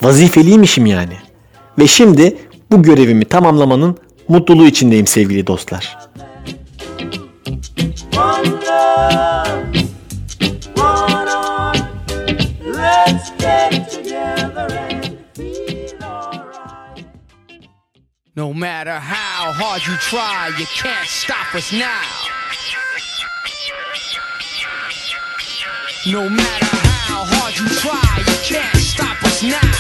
[0.04, 1.14] Vazifeliymişim yani.
[1.80, 2.38] Ve şimdi
[2.72, 5.98] bu görevimi tamamlamanın mutluluğu içindeyim sevgili dostlar.
[18.38, 22.02] No matter how hard you try, you can't stop us now.
[26.08, 29.75] No matter how hard you try, you can't stop us now.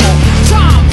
[0.00, 0.91] full time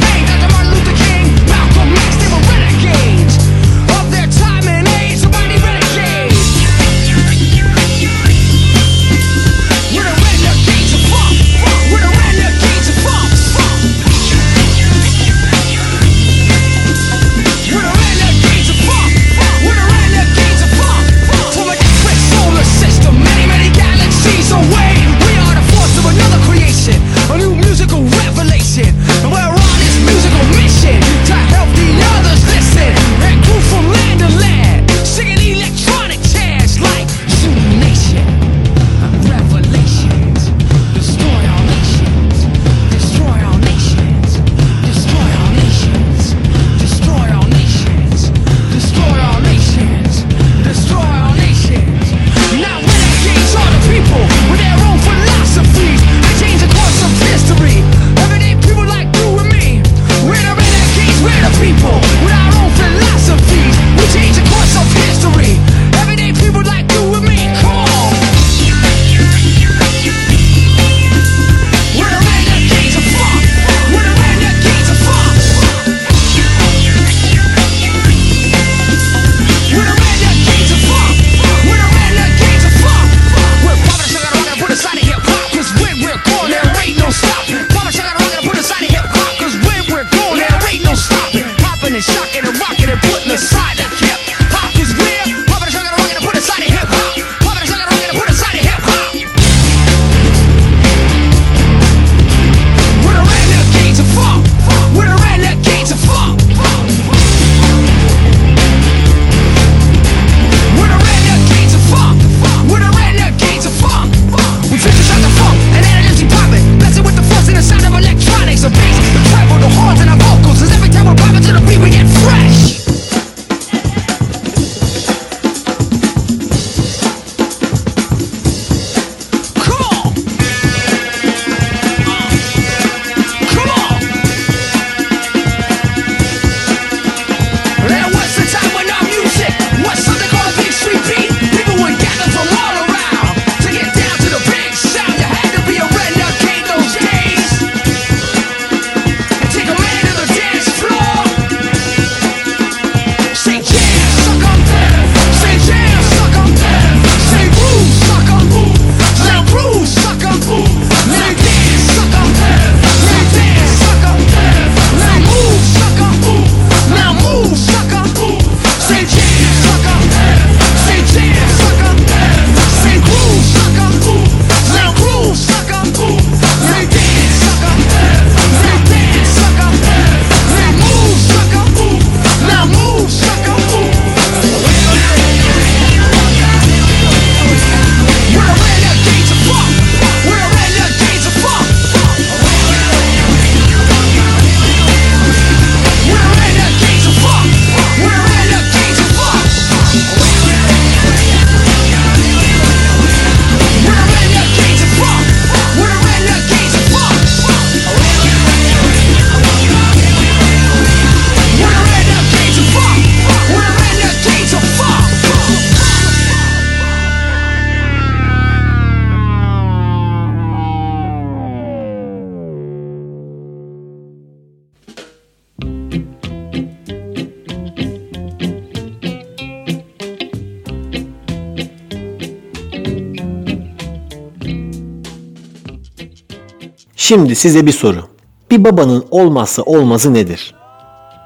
[237.09, 238.03] Şimdi size bir soru.
[238.51, 240.55] Bir babanın olmazsa olmazı nedir?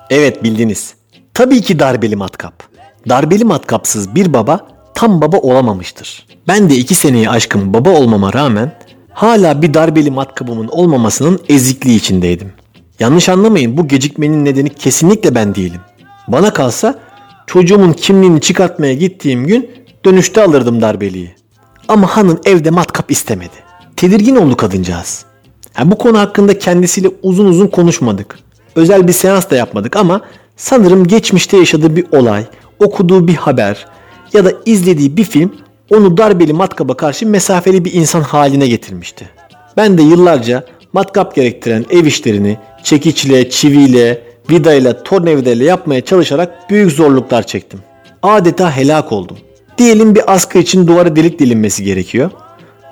[0.10, 0.94] Evet bildiniz.
[1.34, 2.64] Tabii ki darbeli matkap.
[3.10, 6.28] Darbeli matkapsız bir baba tam baba olamamıştır.
[6.48, 8.80] Ben de iki seneyi aşkın baba olmama rağmen
[9.14, 12.54] hala bir darbeli matkabımın olmamasının ezikliği içindeydim.
[13.00, 15.82] Yanlış anlamayın bu gecikmenin nedeni kesinlikle ben değilim.
[16.28, 17.00] Bana kalsa
[17.48, 19.72] çocuğumun kimliğini çıkartmaya gittiğim gün
[20.06, 21.36] dönüşte alırdım darbeliyi.
[21.88, 23.56] Ama hanın evde matkap istemedi.
[23.96, 25.33] Tedirgin oldu kadıncağız.
[25.74, 28.40] Ha, bu konu hakkında kendisiyle uzun uzun konuşmadık.
[28.76, 30.22] Özel bir seans da yapmadık ama
[30.56, 32.46] sanırım geçmişte yaşadığı bir olay,
[32.80, 33.86] okuduğu bir haber
[34.34, 35.52] ya da izlediği bir film
[35.90, 39.30] onu darbeli matkaba karşı mesafeli bir insan haline getirmişti.
[39.78, 47.44] Ben de yıllarca matkap gerektiren ev işlerini çekiçle, çiviyle, vidayla, tornavidayla yapmaya çalışarak büyük zorluklar
[47.48, 47.80] çektim.
[48.24, 49.38] Adeta helak oldum.
[49.78, 52.32] Diyelim bir askı için duvara delik delinmesi gerekiyor.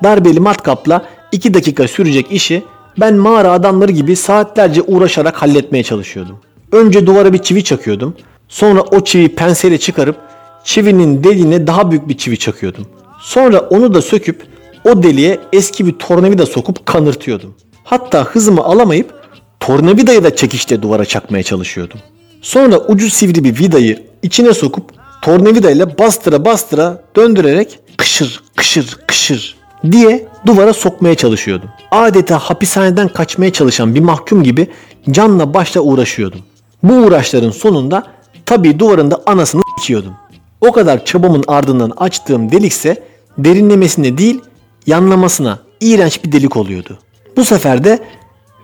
[0.04, 2.64] Darbeli matkapla 2 dakika sürecek işi
[3.00, 6.40] ben mağara adamları gibi saatlerce uğraşarak halletmeye çalışıyordum.
[6.72, 8.16] Önce duvara bir çivi çakıyordum.
[8.50, 10.16] Sonra o çiviyi penseyle çıkarıp
[10.64, 12.88] çivinin deliğine daha büyük bir çivi çakıyordum.
[13.22, 14.44] Sonra onu da söküp
[14.86, 17.56] o deliğe eski bir tornavida sokup kanırtıyordum.
[17.84, 19.14] Hatta hızımı alamayıp
[19.60, 22.00] tornavidayı da çekişte duvara çakmaya çalışıyordum.
[22.42, 24.92] Sonra ucu sivri bir vidayı içine sokup
[25.22, 29.61] tornavidayla bastıra bastıra döndürerek kışır kışır kışır
[29.92, 31.70] diye duvara sokmaya çalışıyordum.
[31.92, 34.68] Adeta hapishaneden kaçmaya çalışan bir mahkum gibi
[35.12, 36.40] canla başla uğraşıyordum.
[36.84, 38.04] Bu uğraşların sonunda
[38.46, 40.14] tabii duvarın da anasını s**yordum.
[40.62, 43.04] O kadar çabamın ardından açtığım delikse
[43.38, 44.42] derinlemesine değil
[44.88, 47.00] yanlamasına iğrenç bir delik oluyordu.
[47.38, 48.00] Bu sefer de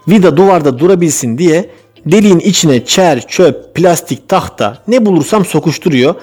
[0.08, 1.70] vida duvarda durabilsin diye
[2.06, 6.16] deliğin içine çer, çöp, plastik, tahta ne bulursam sokuşturuyor.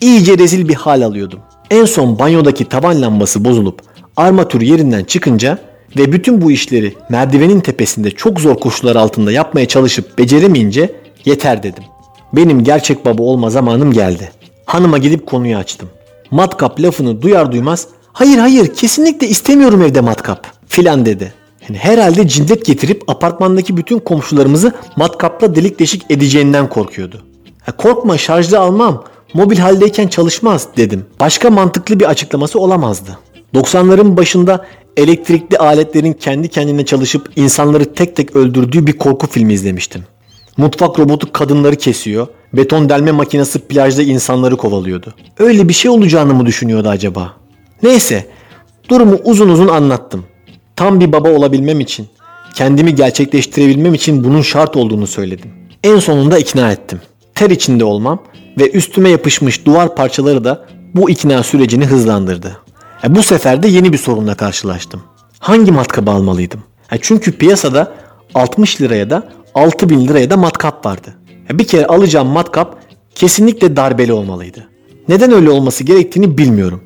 [0.00, 1.40] iyice rezil bir hal alıyordum.
[1.70, 3.82] En son banyodaki tavan lambası bozulup
[4.18, 5.58] armatür yerinden çıkınca
[5.96, 10.92] ve bütün bu işleri merdivenin tepesinde çok zor koşullar altında yapmaya çalışıp beceremeyince
[11.24, 11.84] yeter dedim.
[12.32, 14.30] Benim gerçek baba olma zamanım geldi.
[14.66, 15.88] Hanıma gidip konuyu açtım.
[16.30, 21.32] Matkap lafını duyar duymaz hayır hayır kesinlikle istemiyorum evde matkap filan dedi.
[21.68, 27.22] Yani herhalde cindet getirip apartmandaki bütün komşularımızı matkapla delik deşik edeceğinden korkuyordu.
[27.62, 29.04] Ha, korkma şarjlı almam
[29.34, 31.06] mobil haldeyken çalışmaz dedim.
[31.20, 33.18] Başka mantıklı bir açıklaması olamazdı.
[33.54, 40.04] 90'ların başında elektrikli aletlerin kendi kendine çalışıp insanları tek tek öldürdüğü bir korku filmi izlemiştim.
[40.56, 45.14] Mutfak robotu kadınları kesiyor, beton delme makinesi plajda insanları kovalıyordu.
[45.38, 47.32] Öyle bir şey olacağını mı düşünüyordu acaba?
[47.82, 48.26] Neyse,
[48.88, 50.24] durumu uzun uzun anlattım.
[50.76, 52.06] Tam bir baba olabilmem için,
[52.54, 55.50] kendimi gerçekleştirebilmem için bunun şart olduğunu söyledim.
[55.84, 57.00] En sonunda ikna ettim.
[57.34, 58.22] Ter içinde olmam
[58.58, 62.56] ve üstüme yapışmış duvar parçaları da bu ikna sürecini hızlandırdı.
[63.04, 65.02] E, bu sefer de yeni bir sorunla karşılaştım.
[65.38, 66.62] Hangi matkabı almalıydım?
[66.92, 67.92] E, çünkü piyasada
[68.34, 71.14] 60 liraya da 6000 liraya da matkap vardı.
[71.50, 72.76] E, bir kere alacağım matkap
[73.14, 74.68] kesinlikle darbeli olmalıydı.
[75.08, 76.80] Neden öyle olması gerektiğini bilmiyorum.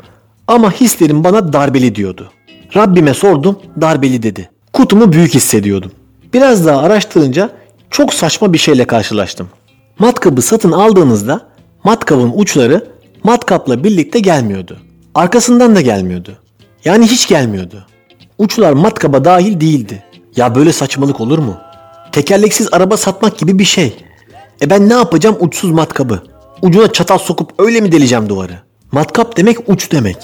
[0.47, 2.31] Ama hislerim bana darbeli diyordu.
[2.77, 4.51] Rabbime sordum, darbeli dedi.
[4.73, 5.93] Kutumu büyük hissediyordum.
[6.35, 7.51] Biraz daha araştırınca
[7.91, 9.49] çok saçma bir şeyle karşılaştım.
[9.99, 11.41] Matkabı satın aldığınızda
[11.85, 12.87] matkabın uçları
[13.25, 14.79] matkapla birlikte gelmiyordu.
[15.15, 16.39] Arkasından da gelmiyordu.
[16.85, 17.87] Yani hiç gelmiyordu.
[18.39, 20.03] Uçlar matkaba dahil değildi.
[20.37, 21.57] Ya böyle saçmalık olur mu?
[22.13, 23.97] Tekerleksiz araba satmak gibi bir şey.
[24.63, 26.23] E ben ne yapacağım uçsuz matkabı?
[26.63, 28.59] Ucuna çatal sokup öyle mi deleceğim duvarı?
[28.93, 30.17] Matkap demek uç demek.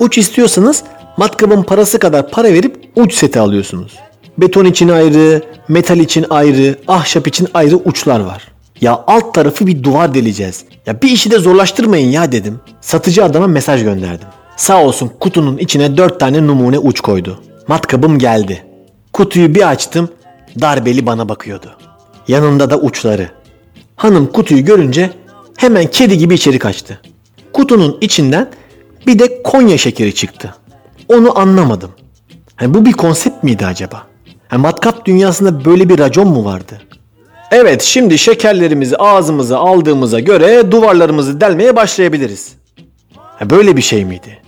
[0.00, 0.82] Uç istiyorsanız
[1.16, 3.96] matkabın parası kadar para verip uç seti alıyorsunuz.
[4.38, 8.48] Beton için ayrı, metal için ayrı, ahşap için ayrı uçlar var.
[8.80, 10.64] Ya alt tarafı bir duvar deleceğiz.
[10.86, 12.60] Ya bir işi de zorlaştırmayın ya dedim.
[12.80, 14.28] Satıcı adama mesaj gönderdim.
[14.56, 17.42] Sağ olsun kutunun içine dört tane numune uç koydu.
[17.68, 18.64] Matkabım geldi.
[19.12, 20.08] Kutuyu bir açtım,
[20.60, 21.76] darbeli bana bakıyordu.
[22.28, 23.30] Yanında da uçları.
[23.96, 25.10] Hanım kutuyu görünce
[25.56, 27.00] hemen kedi gibi içeri kaçtı.
[27.52, 28.50] Kutunun içinden
[29.06, 30.54] bir de Konya şekeri çıktı.
[31.08, 31.90] Onu anlamadım.
[32.56, 34.06] Hani bu bir konsept miydi acaba?
[34.48, 36.82] Ha, matkap dünyasında böyle bir racon mu vardı?
[37.50, 42.52] Evet şimdi şekerlerimizi ağzımıza aldığımıza göre duvarlarımızı delmeye başlayabiliriz.
[43.50, 44.38] Böyle bir şey miydi?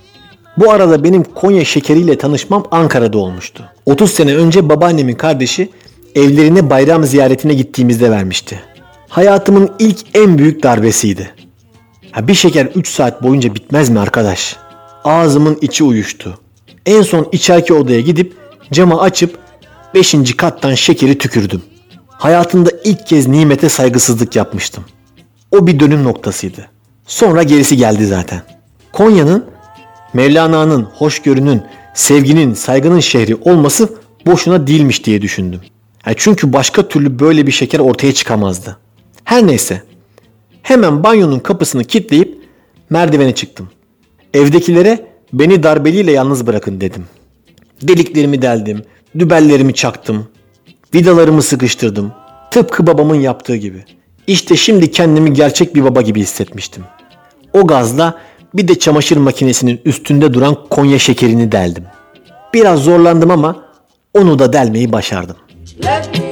[0.57, 3.63] Bu arada benim Konya şekeriyle tanışmam Ankara'da olmuştu.
[3.85, 5.69] 30 sene önce babaannemin kardeşi
[6.15, 8.59] evlerine bayram ziyaretine gittiğimizde vermişti.
[9.09, 11.31] Hayatımın ilk en büyük darbesiydi.
[12.11, 14.55] Ha, bir şeker 3 saat boyunca bitmez mi arkadaş?
[15.03, 16.39] Ağzımın içi uyuştu.
[16.85, 18.33] En son içeriki odaya gidip
[18.71, 19.37] camı açıp
[19.93, 20.35] 5.
[20.37, 21.61] kattan şekeri tükürdüm.
[22.23, 24.83] Hayatımda ilk kez nimete saygısızlık yapmıştım.
[25.51, 26.69] O bir dönüm noktasıydı.
[27.07, 28.41] Sonra gerisi geldi zaten.
[28.93, 29.45] Konya'nın
[30.13, 31.61] Mevlana'nın, hoşgörünün,
[31.93, 33.89] sevginin, saygının şehri olması
[34.25, 35.61] boşuna değilmiş diye düşündüm.
[36.05, 38.77] Yani çünkü başka türlü böyle bir şeker ortaya çıkamazdı.
[39.23, 39.83] Her neyse.
[40.61, 42.37] Hemen banyonun kapısını kilitleyip
[42.89, 43.69] merdivene çıktım.
[44.33, 47.05] Evdekilere beni darbeliyle yalnız bırakın dedim.
[47.81, 48.83] Deliklerimi deldim,
[49.19, 50.27] dübellerimi çaktım,
[50.95, 52.11] vidalarımı sıkıştırdım.
[52.51, 53.85] Tıpkı babamın yaptığı gibi.
[54.27, 56.83] İşte şimdi kendimi gerçek bir baba gibi hissetmiştim.
[57.53, 58.19] O gazla
[58.53, 61.83] bir de çamaşır makinesinin üstünde duran Konya şekerini deldim.
[62.53, 63.65] Biraz zorlandım ama
[64.13, 65.35] onu da delmeyi başardım.
[65.83, 66.22] Let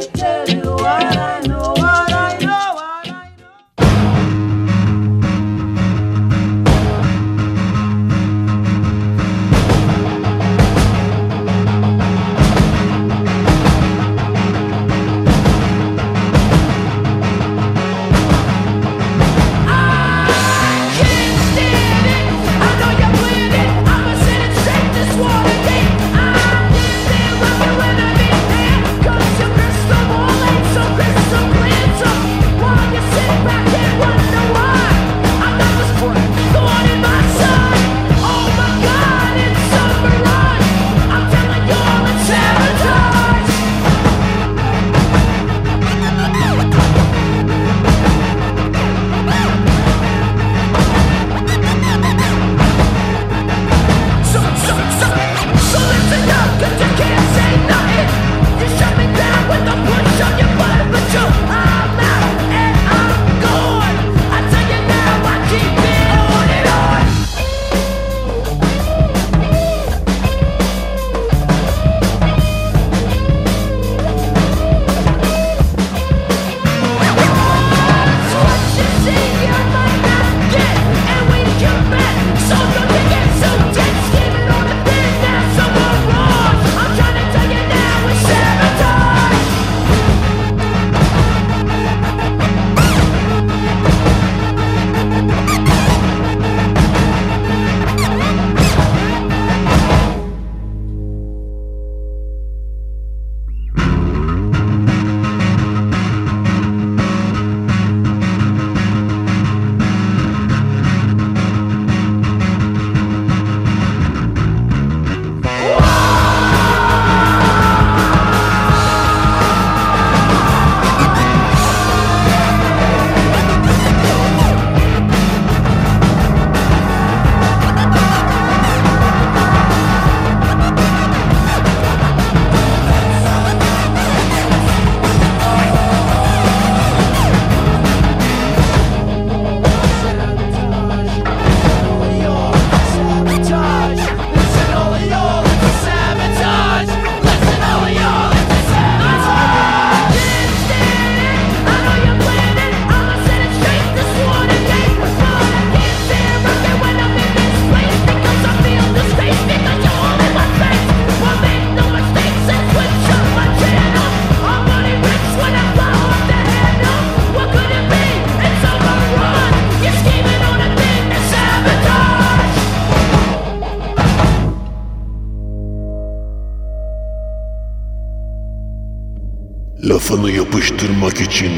[180.52, 181.52] yapıştırmak için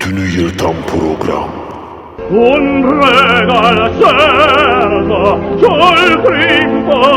[0.00, 1.48] tünü yırtan program.
[2.30, 7.14] Un regal acceso sul trimpodati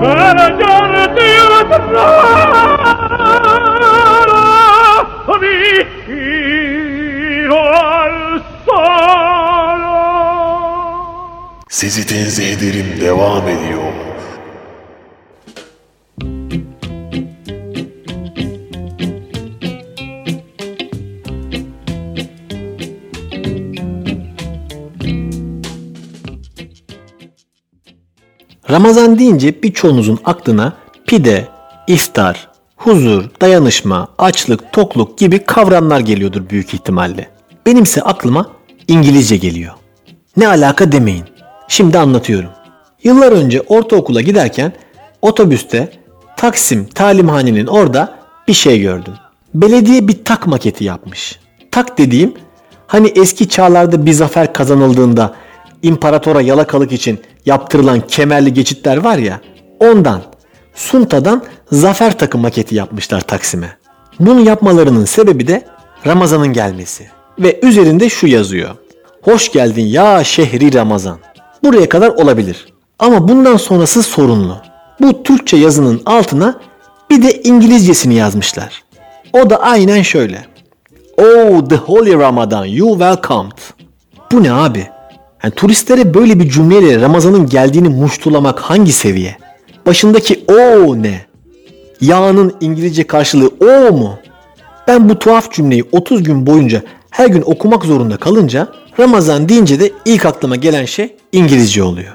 [0.00, 1.30] per giarti
[1.60, 2.84] atrara
[5.40, 6.42] vicino
[7.94, 8.16] al
[8.66, 9.98] solo.
[11.68, 14.13] Sizi tenzih ederim devam ediyor.
[28.74, 30.72] Ramazan deyince birçoğunuzun aklına
[31.06, 31.48] pide,
[31.86, 37.28] iftar, huzur, dayanışma, açlık, tokluk gibi kavramlar geliyordur büyük ihtimalle.
[37.66, 38.50] Benimse aklıma
[38.88, 39.72] İngilizce geliyor.
[40.36, 41.24] Ne alaka demeyin.
[41.68, 42.50] Şimdi anlatıyorum.
[43.02, 44.72] Yıllar önce ortaokula giderken
[45.22, 45.92] otobüste
[46.36, 48.18] Taksim talimhanenin orada
[48.48, 49.14] bir şey gördüm.
[49.54, 51.38] Belediye bir tak maketi yapmış.
[51.70, 52.34] Tak dediğim
[52.86, 55.34] hani eski çağlarda bir zafer kazanıldığında
[55.82, 59.40] imparatora yalakalık için yaptırılan kemerli geçitler var ya
[59.80, 60.22] ondan
[60.74, 61.42] Sunta'dan
[61.72, 63.76] zafer takı maketi yapmışlar Taksim'e.
[64.20, 65.66] Bunu yapmalarının sebebi de
[66.06, 67.06] Ramazan'ın gelmesi.
[67.38, 68.70] Ve üzerinde şu yazıyor.
[69.22, 71.18] Hoş geldin ya şehri Ramazan.
[71.62, 72.66] Buraya kadar olabilir.
[72.98, 74.56] Ama bundan sonrası sorunlu.
[75.00, 76.60] Bu Türkçe yazının altına
[77.10, 78.84] bir de İngilizcesini yazmışlar.
[79.32, 80.46] O da aynen şöyle.
[81.18, 83.58] Oh the holy Ramadan you welcomed.
[84.32, 84.93] Bu ne abi?
[85.44, 89.36] Yani turistlere böyle bir cümleyle Ramazan'ın geldiğini muştulamak hangi seviye?
[89.86, 91.20] Başındaki o ne?
[92.00, 94.18] Yağının İngilizce karşılığı o mu?
[94.88, 98.68] Ben bu tuhaf cümleyi 30 gün boyunca her gün okumak zorunda kalınca
[99.00, 102.14] Ramazan deyince de ilk aklıma gelen şey İngilizce oluyor.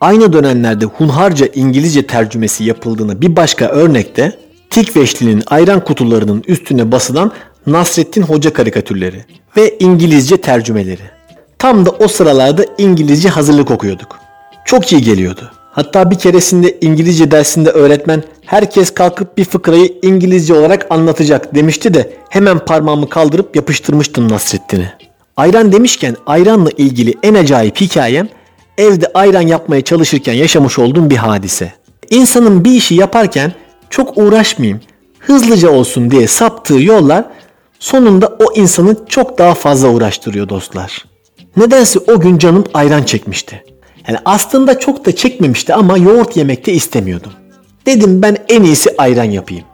[0.00, 4.32] Aynı dönemlerde Hunharca İngilizce tercümesi yapıldığını bir başka örnekte
[4.70, 7.32] Tikveşli'nin ayran kutularının üstüne basılan
[7.66, 9.24] Nasrettin Hoca karikatürleri
[9.56, 11.15] ve İngilizce tercümeleri.
[11.58, 14.18] Tam da o sıralarda İngilizce hazırlık okuyorduk.
[14.64, 15.50] Çok iyi geliyordu.
[15.72, 22.12] Hatta bir keresinde İngilizce dersinde öğretmen herkes kalkıp bir fıkrayı İngilizce olarak anlatacak demişti de
[22.28, 24.92] hemen parmağımı kaldırıp yapıştırmıştım Nasrettin'i.
[25.36, 28.28] Ayran demişken ayranla ilgili en acayip hikayem
[28.78, 31.72] evde ayran yapmaya çalışırken yaşamış olduğum bir hadise.
[32.10, 33.52] İnsanın bir işi yaparken
[33.90, 34.80] çok uğraşmayayım,
[35.18, 37.24] hızlıca olsun diye saptığı yollar
[37.78, 41.04] sonunda o insanı çok daha fazla uğraştırıyor dostlar.
[41.56, 43.64] Nedense o gün canım ayran çekmişti.
[44.08, 47.32] Yani aslında çok da çekmemişti ama yoğurt yemekte istemiyordum.
[47.86, 49.64] Dedim ben en iyisi ayran yapayım.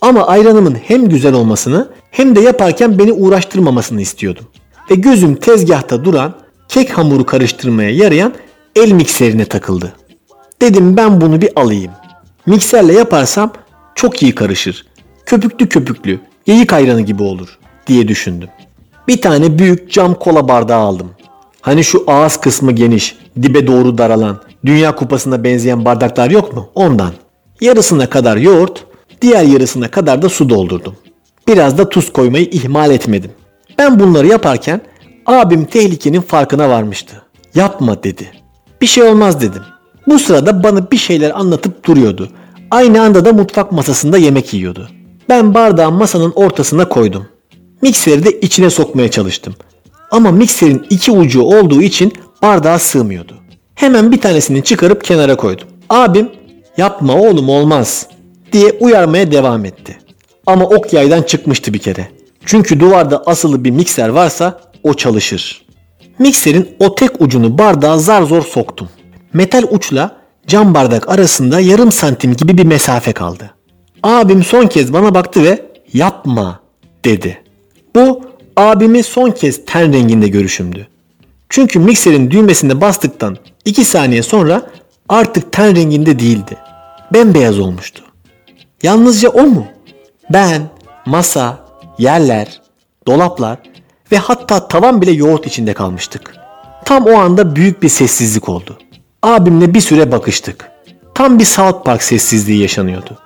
[0.00, 4.44] Ama ayranımın hem güzel olmasını hem de yaparken beni uğraştırmamasını istiyordum.
[4.90, 6.34] Ve gözüm tezgahta duran
[6.68, 8.34] kek hamuru karıştırmaya yarayan
[8.76, 9.92] el mikserine takıldı.
[10.60, 11.92] Dedim ben bunu bir alayım.
[12.46, 13.52] Mikserle yaparsam
[13.94, 14.86] çok iyi karışır.
[15.26, 18.48] Köpüklü köpüklü, yayık ayranı gibi olur diye düşündüm.
[19.08, 21.10] Bir tane büyük cam kola bardağı aldım.
[21.62, 26.68] Hani şu ağız kısmı geniş, dibe doğru daralan, Dünya Kupası'na benzeyen bardaklar yok mu?
[26.74, 27.12] Ondan.
[27.60, 28.84] Yarısına kadar yoğurt,
[29.22, 30.96] diğer yarısına kadar da su doldurdum.
[31.48, 33.30] Biraz da tuz koymayı ihmal etmedim.
[33.78, 34.80] Ben bunları yaparken
[35.26, 37.22] abim tehlikenin farkına varmıştı.
[37.54, 38.30] Yapma dedi.
[38.80, 39.62] Bir şey olmaz dedim.
[40.06, 42.28] Bu sırada bana bir şeyler anlatıp duruyordu.
[42.70, 44.88] Aynı anda da mutfak masasında yemek yiyordu.
[45.28, 47.26] Ben bardağı masanın ortasına koydum.
[47.82, 49.54] Mikseri de içine sokmaya çalıştım.
[50.12, 53.34] Ama mikserin iki ucu olduğu için bardağa sığmıyordu.
[53.74, 55.68] Hemen bir tanesini çıkarıp kenara koydum.
[55.90, 56.30] Abim
[56.76, 58.06] yapma oğlum olmaz
[58.52, 59.98] diye uyarmaya devam etti.
[60.46, 62.08] Ama ok yaydan çıkmıştı bir kere.
[62.44, 65.66] Çünkü duvarda asılı bir mikser varsa o çalışır.
[66.18, 68.88] Mikserin o tek ucunu bardağa zar zor soktum.
[69.32, 73.50] Metal uçla cam bardak arasında yarım santim gibi bir mesafe kaldı.
[74.02, 76.60] Abim son kez bana baktı ve yapma
[77.04, 77.42] dedi.
[77.94, 78.20] Bu
[78.56, 80.88] abimi son kez ten renginde görüşümdü.
[81.48, 84.62] Çünkü mikserin düğmesine bastıktan 2 saniye sonra
[85.08, 86.56] artık ten renginde değildi.
[87.12, 88.02] Bembeyaz olmuştu.
[88.82, 89.66] Yalnızca o mu?
[90.32, 90.62] Ben,
[91.06, 91.66] masa,
[91.98, 92.60] yerler,
[93.06, 93.58] dolaplar
[94.12, 96.34] ve hatta tavan bile yoğurt içinde kalmıştık.
[96.84, 98.78] Tam o anda büyük bir sessizlik oldu.
[99.22, 100.70] Abimle bir süre bakıştık.
[101.14, 103.18] Tam bir South Park sessizliği yaşanıyordu.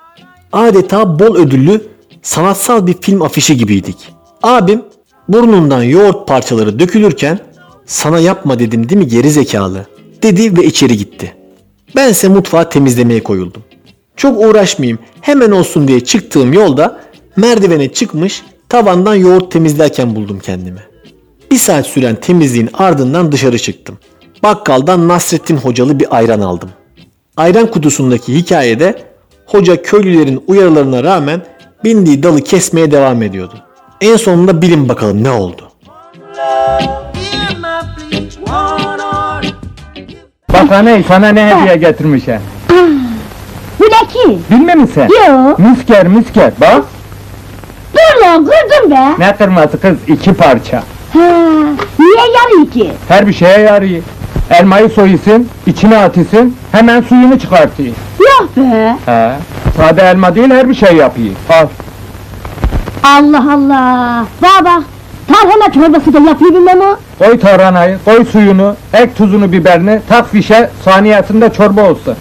[0.53, 1.89] Adeta bol ödüllü
[2.22, 4.12] sanatsal bir film afişi gibiydik.
[4.43, 4.83] Abim
[5.29, 7.39] burnundan yoğurt parçaları dökülürken
[7.87, 9.87] sana yapma dedim değil mi geri zekalı
[10.22, 11.35] dedi ve içeri gitti.
[11.97, 13.62] Bense mutfağı temizlemeye koyuldum.
[14.16, 17.01] Çok uğraşmayayım hemen olsun diye çıktığım yolda
[17.37, 20.81] merdivene çıkmış tavandan yoğurt temizlerken buldum kendimi.
[21.51, 23.99] Bir saat süren temizliğin ardından dışarı çıktım.
[24.43, 26.70] Bakkaldan Nasrettin Hocalı bir ayran aldım.
[27.37, 29.03] Ayran kutusundaki hikayede
[29.47, 31.43] hoca köylülerin uyarılarına rağmen
[31.85, 33.66] bindiği dalı kesmeye devam ediyordu.
[34.01, 35.62] En sonunda bilin bakalım ne oldu.
[40.53, 42.40] Bak anne sana ne hediye getirmişim.
[43.80, 44.38] Bu ne ki?
[44.51, 45.03] Bilmiyor musun?
[45.28, 45.55] Yo.
[45.59, 46.84] Müsker müsker bak.
[47.94, 49.14] Dur lan kırdın be.
[49.18, 50.76] Ne kırması kız iki parça.
[51.12, 51.20] Ha,
[51.99, 52.92] niye yarıyor ki?
[53.09, 54.03] Her bir şeye yarıyor.
[54.51, 57.94] Elmayı soyusun, içine atısın, hemen suyunu çıkartıyor.
[58.20, 58.97] Yok be.
[59.07, 59.32] He.
[59.76, 61.34] Sade elma değil her bir şey yapıyor.
[61.51, 61.66] Al.
[63.07, 64.25] Allah Allah.
[64.43, 64.83] Bak.
[65.29, 66.97] Tarhana çorbası da yapıyor bilmem o.
[67.25, 72.15] Koy tarhanayı, koy suyunu, ek tuzunu biberini, tak fişe, saniyesinde çorba olsun.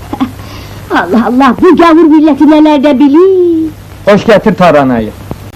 [0.91, 3.69] Allah Allah bu gavur milleti neler de bilir.
[4.05, 5.09] Hoş getir tarhanayı.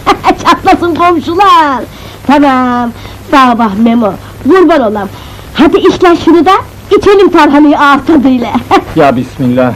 [0.44, 1.84] Çatlasın komşular.
[2.28, 2.92] Tamam.
[3.32, 4.14] Sağ bak Memo.
[4.44, 5.08] Kurban olam.
[5.54, 6.52] Hadi işler şunu da
[6.98, 8.50] içelim tarhanayı ağız tadıyla.
[8.96, 9.74] Ya bismillah.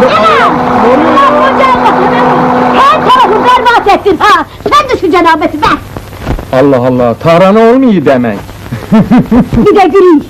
[0.00, 0.52] Anam!
[0.84, 1.69] Allah'ı Memo!
[3.30, 4.46] Tarafı berbat ettin ha!
[4.62, 5.66] Sen de şu cenabeti be!
[6.52, 8.38] Allah Allah, tarhana olmuyor demek.
[9.56, 10.24] Bir de gülün!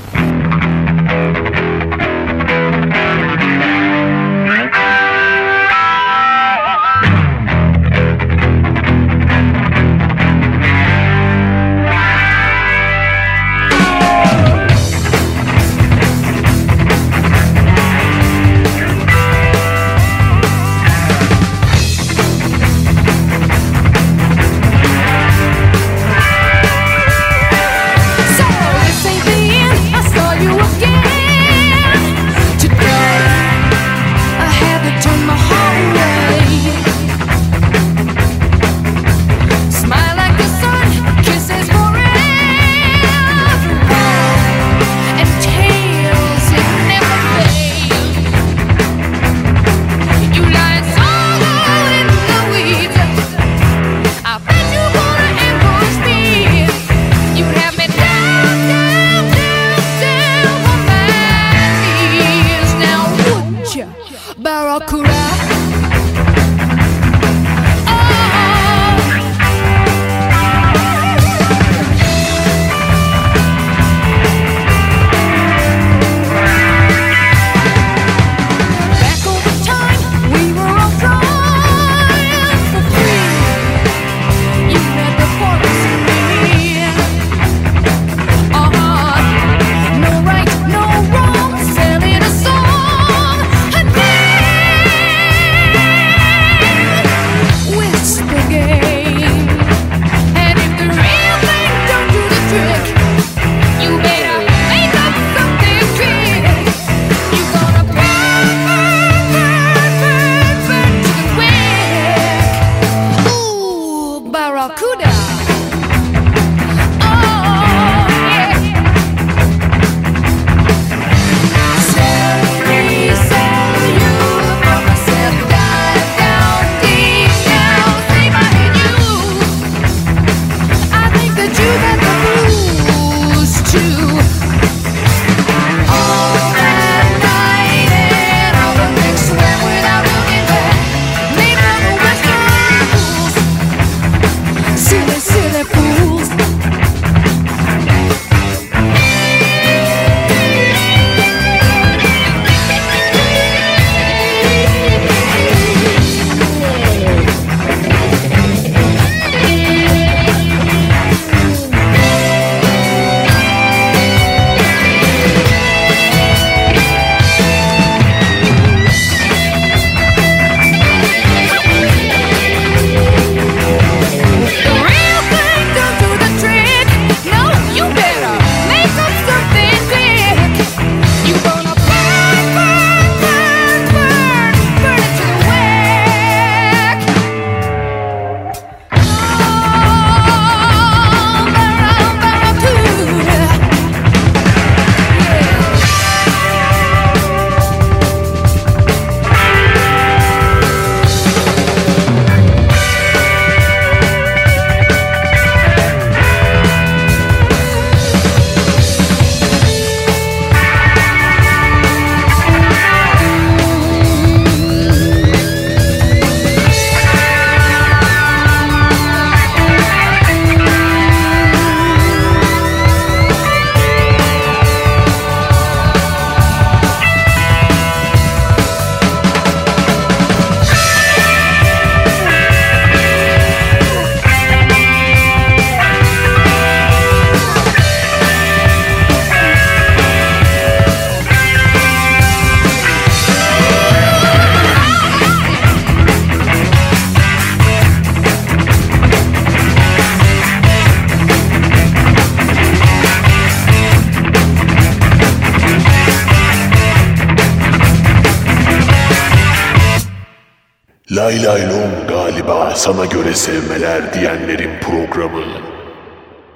[263.31, 265.43] Göre sevmeler diyenlerin programı.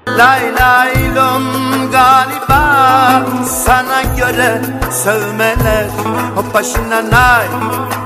[0.08, 1.44] Lay lay lom
[1.92, 4.60] galiba sana göre
[4.90, 5.86] sevmeler
[6.34, 7.46] Hop başına nay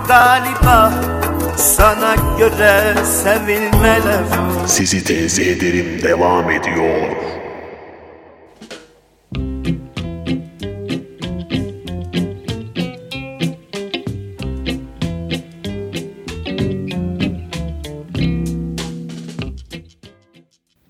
[0.09, 0.93] galiba
[1.57, 4.25] sana göre sevilmeler
[4.66, 7.38] Sizi tenzih ederim devam ediyor.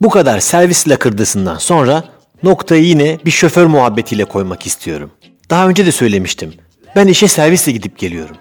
[0.00, 2.04] Bu kadar servis lakırdısından sonra
[2.42, 5.10] noktayı yine bir şoför muhabbetiyle koymak istiyorum.
[5.50, 6.52] Daha önce de söylemiştim.
[6.96, 8.36] Ben işe servisle gidip geliyorum.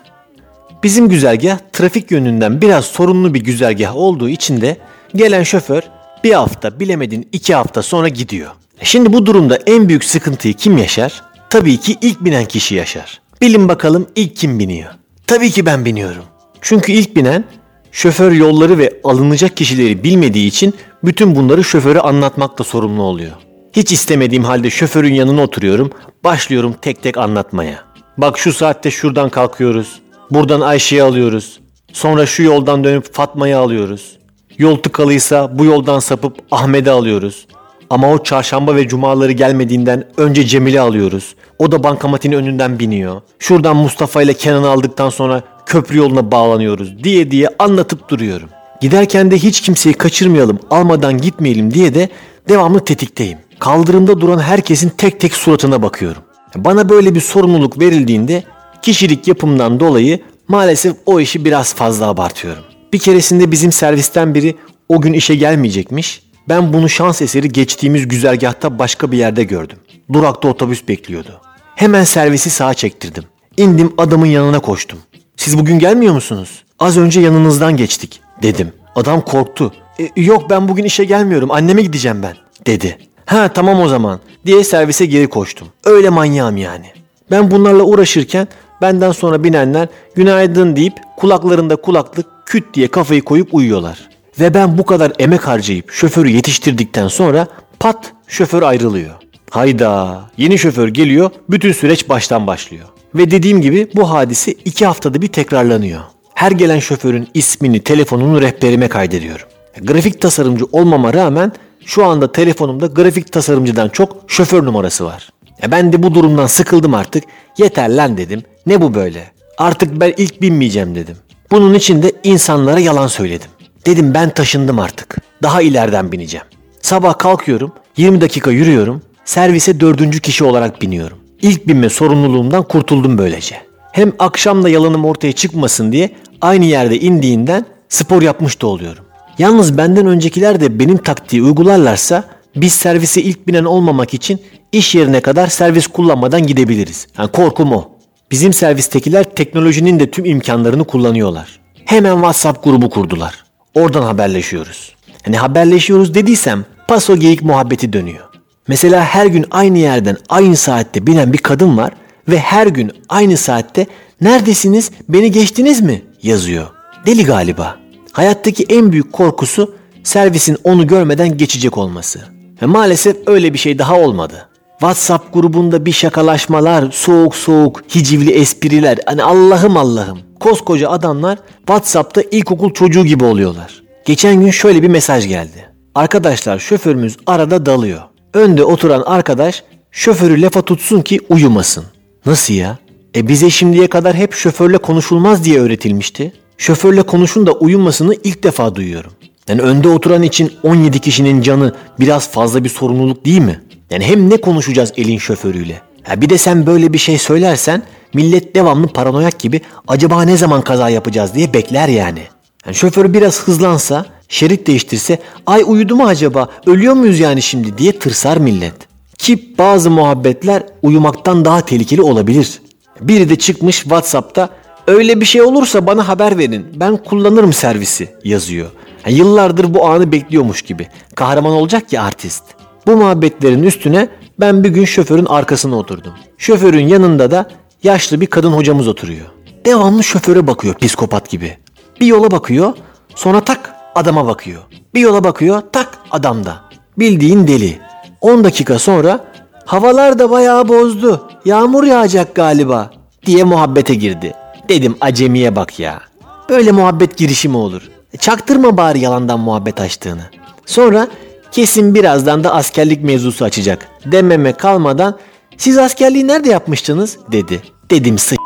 [0.84, 4.78] Bizim güzergah trafik yönünden biraz sorunlu bir güzergah olduğu için de
[5.16, 5.82] gelen şoför
[6.24, 8.52] bir hafta bilemedin iki hafta sonra gidiyor.
[8.84, 11.24] Şimdi bu durumda en büyük sıkıntıyı kim yaşar?
[11.50, 13.22] Tabii ki ilk binen kişi yaşar.
[13.42, 14.90] Bilin bakalım ilk kim biniyor?
[15.28, 16.24] Tabii ki ben biniyorum.
[16.62, 17.44] Çünkü ilk binen
[17.92, 20.74] şoför yolları ve alınacak kişileri bilmediği için
[21.08, 23.32] bütün bunları şoföre anlatmakla sorumlu oluyor.
[23.74, 25.92] Hiç istemediğim halde şoförün yanına oturuyorum,
[26.24, 27.80] başlıyorum tek tek anlatmaya.
[28.18, 30.02] Bak şu saatte şuradan kalkıyoruz,
[30.32, 31.60] buradan Ayşe'yi alıyoruz,
[31.94, 34.18] sonra şu yoldan dönüp Fatma'yı alıyoruz.
[34.58, 37.48] Yol tıkalıysa bu yoldan sapıp Ahmet'i alıyoruz.
[37.90, 41.36] Ama o çarşamba ve cumaları gelmediğinden önce Cemil'i alıyoruz.
[41.60, 43.22] O da bankamatin önünden biniyor.
[43.40, 48.50] Şuradan Mustafa ile Kenan'ı aldıktan sonra köprü yoluna bağlanıyoruz diye diye anlatıp duruyorum.
[48.82, 52.10] Giderken de hiç kimseyi kaçırmayalım, almadan gitmeyelim diye de
[52.50, 53.38] devamlı tetikteyim.
[53.60, 56.22] Kaldırımda duran herkesin tek tek suratına bakıyorum.
[56.56, 58.44] Bana böyle bir sorumluluk verildiğinde
[58.82, 62.64] kişilik yapımdan dolayı Maalesef o işi biraz fazla abartıyorum.
[62.94, 64.56] Bir keresinde bizim servisten biri
[64.90, 66.24] o gün işe gelmeyecekmiş.
[66.50, 69.78] Ben bunu şans eseri geçtiğimiz güzergahta başka bir yerde gördüm.
[70.14, 71.42] Durakta otobüs bekliyordu.
[71.76, 73.24] Hemen servisi sağa çektirdim.
[73.58, 75.00] İndim adamın yanına koştum.
[75.38, 76.64] Siz bugün gelmiyor musunuz?
[76.80, 78.72] Az önce yanınızdan geçtik dedim.
[78.96, 79.74] Adam korktu.
[80.00, 82.36] "E, yok ben bugün işe gelmiyorum anneme gideceğim ben
[82.68, 82.98] dedi.
[83.26, 85.68] Ha tamam o zaman diye servise geri koştum.
[85.86, 86.86] Öyle manyağım yani.
[87.32, 88.48] Ben bunlarla uğraşırken
[88.82, 94.10] benden sonra binenler günaydın deyip kulaklarında kulaklık küt diye kafayı koyup uyuyorlar.
[94.40, 97.48] Ve ben bu kadar emek harcayıp şoförü yetiştirdikten sonra
[97.80, 99.16] pat şoför ayrılıyor.
[99.50, 102.86] Hayda yeni şoför geliyor bütün süreç baştan başlıyor.
[103.16, 106.02] Ve dediğim gibi bu hadise iki haftada bir tekrarlanıyor.
[106.38, 109.46] Her gelen şoförün ismini, telefonunu rehberime kaydediyorum.
[109.82, 111.52] Grafik tasarımcı olmama rağmen
[111.86, 115.30] şu anda telefonumda grafik tasarımcıdan çok şoför numarası var.
[115.72, 117.24] Ben de bu durumdan sıkıldım artık.
[117.58, 118.44] Yeter lan dedim.
[118.66, 119.32] Ne bu böyle?
[119.58, 121.18] Artık ben ilk binmeyeceğim dedim.
[121.52, 123.50] Bunun için de insanlara yalan söyledim.
[123.86, 125.18] Dedim ben taşındım artık.
[125.44, 126.46] Daha ileriden bineceğim.
[126.82, 131.18] Sabah kalkıyorum, 20 dakika yürüyorum, servise dördüncü kişi olarak biniyorum.
[131.42, 133.67] İlk binme sorumluluğumdan kurtuldum böylece.
[133.92, 136.10] Hem akşam da yalanım ortaya çıkmasın diye
[136.42, 139.04] aynı yerde indiğinden spor yapmış da oluyorum.
[139.38, 142.24] Yalnız benden öncekiler de benim taktiği uygularlarsa
[142.56, 147.08] biz servise ilk binen olmamak için iş yerine kadar servis kullanmadan gidebiliriz.
[147.18, 147.90] Yani korkum o.
[148.32, 151.60] Bizim servistekiler teknolojinin de tüm imkanlarını kullanıyorlar.
[151.86, 153.46] Hemen WhatsApp grubu kurdular.
[153.76, 154.96] Oradan haberleşiyoruz.
[155.26, 158.26] Hani haberleşiyoruz dediysem paso geyik muhabbeti dönüyor.
[158.68, 161.94] Mesela her gün aynı yerden aynı saatte binen bir kadın var
[162.30, 163.86] ve her gün aynı saatte
[164.22, 166.68] neredesiniz beni geçtiniz mi yazıyor.
[167.06, 167.76] Deli galiba.
[168.12, 172.20] Hayattaki en büyük korkusu servisin onu görmeden geçecek olması.
[172.62, 174.48] Ve maalesef öyle bir şey daha olmadı.
[174.80, 178.98] WhatsApp grubunda bir şakalaşmalar, soğuk soğuk, hicivli espriler.
[179.06, 180.20] Hani Allah'ım Allah'ım.
[180.40, 183.84] Koskoca adamlar WhatsApp'ta ilkokul çocuğu gibi oluyorlar.
[184.06, 185.70] Geçen gün şöyle bir mesaj geldi.
[185.96, 188.02] Arkadaşlar şoförümüz arada dalıyor.
[188.34, 191.86] Önde oturan arkadaş şoförü lafa tutsun ki uyumasın.
[192.26, 192.78] Nasıl ya?
[193.16, 196.34] E bize şimdiye kadar hep şoförle konuşulmaz diye öğretilmişti.
[196.58, 199.12] Şoförle konuşun da uyumasını ilk defa duyuyorum.
[199.48, 203.62] Yani önde oturan için 17 kişinin canı biraz fazla bir sorumluluk değil mi?
[203.90, 205.82] Yani hem ne konuşacağız elin şoförüyle?
[206.04, 210.62] Ha bir de sen böyle bir şey söylersen millet devamlı paranoyak gibi acaba ne zaman
[210.62, 212.22] kaza yapacağız diye bekler yani.
[212.66, 218.00] yani şoför biraz hızlansa, şerit değiştirse ay uyudu mu acaba ölüyor muyuz yani şimdi diye
[218.00, 218.87] tırsar millet.
[219.18, 222.62] Ki bazı muhabbetler uyumaktan daha tehlikeli olabilir.
[223.02, 224.50] Biri de çıkmış WhatsApp'ta
[224.88, 228.68] öyle bir şey olursa bana haber verin ben kullanırım servisi yazıyor.
[229.06, 230.88] Yani yıllardır bu anı bekliyormuş gibi.
[231.16, 232.44] Kahraman olacak ya artist.
[232.88, 234.10] Bu muhabbetlerin üstüne
[234.40, 236.14] ben bir gün şoförün arkasına oturdum.
[236.38, 237.50] Şoförün yanında da
[237.84, 239.26] yaşlı bir kadın hocamız oturuyor.
[239.66, 241.58] Devamlı şoföre bakıyor psikopat gibi.
[242.02, 242.74] Bir yola bakıyor
[243.16, 244.62] sonra tak adama bakıyor.
[244.94, 246.62] Bir yola bakıyor tak adamda.
[246.98, 247.80] Bildiğin deli.
[248.22, 249.20] 10 dakika sonra
[249.66, 251.30] havalar da bayağı bozdu.
[251.46, 252.92] Yağmur yağacak galiba
[253.26, 254.34] diye muhabbete girdi.
[254.70, 256.02] Dedim acemiye bak ya.
[256.50, 257.82] Böyle muhabbet girişi mi olur?
[258.20, 260.22] Çaktırma bari yalandan muhabbet açtığını.
[260.66, 261.08] Sonra
[261.52, 263.88] kesin birazdan da askerlik mevzusu açacak.
[264.06, 265.18] Dememe kalmadan
[265.58, 267.62] siz askerliği nerede yapmıştınız dedi.
[267.90, 268.38] Dedim s**k.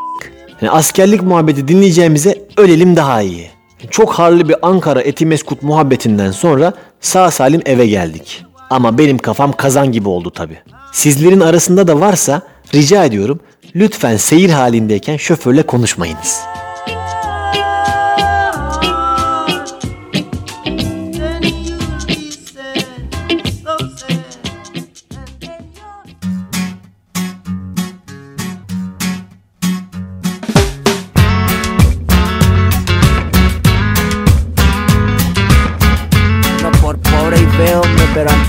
[0.61, 3.51] Yani askerlik muhabbeti dinleyeceğimize ölelim daha iyi.
[3.89, 8.43] Çok harlı bir Ankara Etimeskut muhabbetinden sonra sağ salim eve geldik.
[8.71, 10.57] Ama benim kafam kazan gibi oldu tabi.
[10.93, 12.41] Sizlerin arasında da varsa
[12.73, 13.39] rica ediyorum
[13.75, 16.41] lütfen seyir halindeyken şoförle konuşmayınız.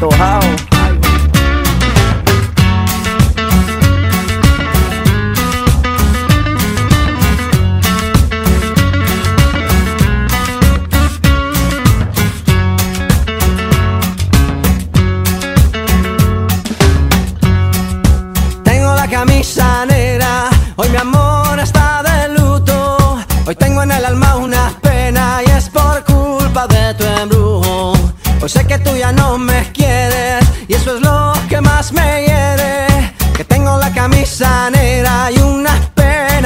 [0.02, 0.41] so how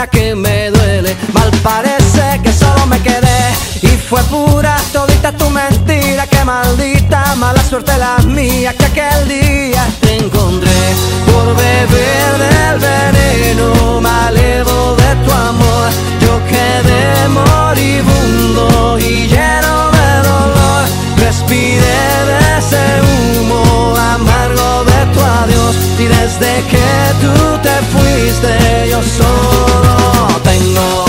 [0.04, 1.16] que me duele.
[1.32, 3.54] Mal parece que solo me quedé.
[3.80, 6.26] Y fue pura todita tu mentira.
[6.26, 8.74] Que maldita mala suerte la mía.
[8.74, 10.82] Que aquel día te encontré
[11.26, 15.88] por beber del veneno malevo de tu amor.
[16.20, 19.28] Yo quedé moribundo y
[26.26, 26.88] Desde que
[27.20, 31.04] tú te fuiste yo solo tengo,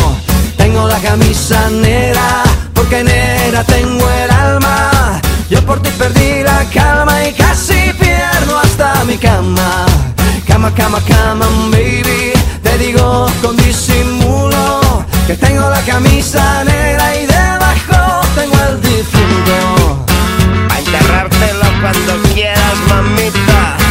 [0.55, 2.43] tengo la camisa negra,
[2.75, 5.19] porque negra tengo el alma.
[5.49, 9.87] Yo por ti perdí la calma y casi pierdo hasta mi cama.
[10.47, 18.21] Cama, cama, cama, baby, te digo con disimulo que tengo la camisa negra y debajo
[18.35, 20.05] tengo el difunto.
[20.69, 23.86] A enterrártelo cuando quieras, mamita.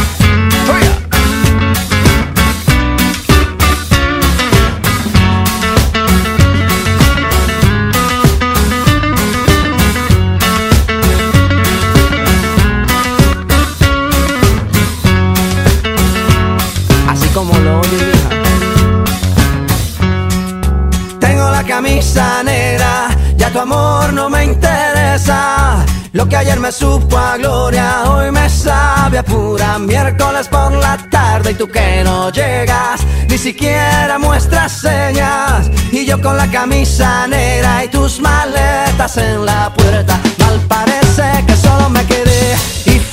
[22.43, 25.85] Negra, ya tu amor no me interesa.
[26.13, 30.97] Lo que ayer me supo a gloria, hoy me sabe a pura miércoles por la
[31.11, 35.69] tarde y tú que no llegas, ni siquiera muestras señas.
[35.91, 40.19] Y yo con la camisa negra y tus maletas en la puerta,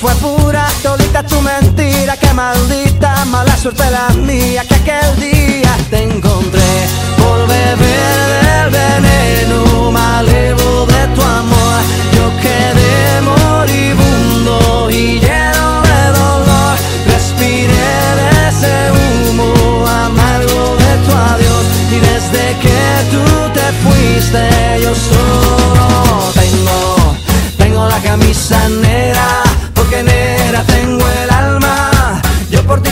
[0.05, 6.03] fue pura todita tu mentira, que maldita mala suerte la mía que aquel día te
[6.03, 6.73] encontré
[7.17, 11.79] por beber del veneno malevo de tu amor.
[12.15, 16.75] Yo quedé moribundo y lleno de dolor,
[17.07, 21.63] respiré de ese humo amargo de tu adiós
[21.95, 22.81] y desde que
[23.11, 23.23] tú
[23.57, 24.43] te fuiste
[24.83, 27.15] yo solo tengo,
[27.57, 29.14] tengo la camisa negra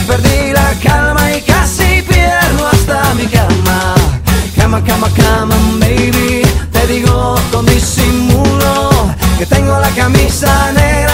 [0.06, 3.94] perdí la calma y casi pierdo hasta mi cama.
[4.56, 6.42] Cama, cama, cama, baby.
[6.72, 8.90] Te digo con disimulo
[9.38, 11.13] que tengo la camisa negra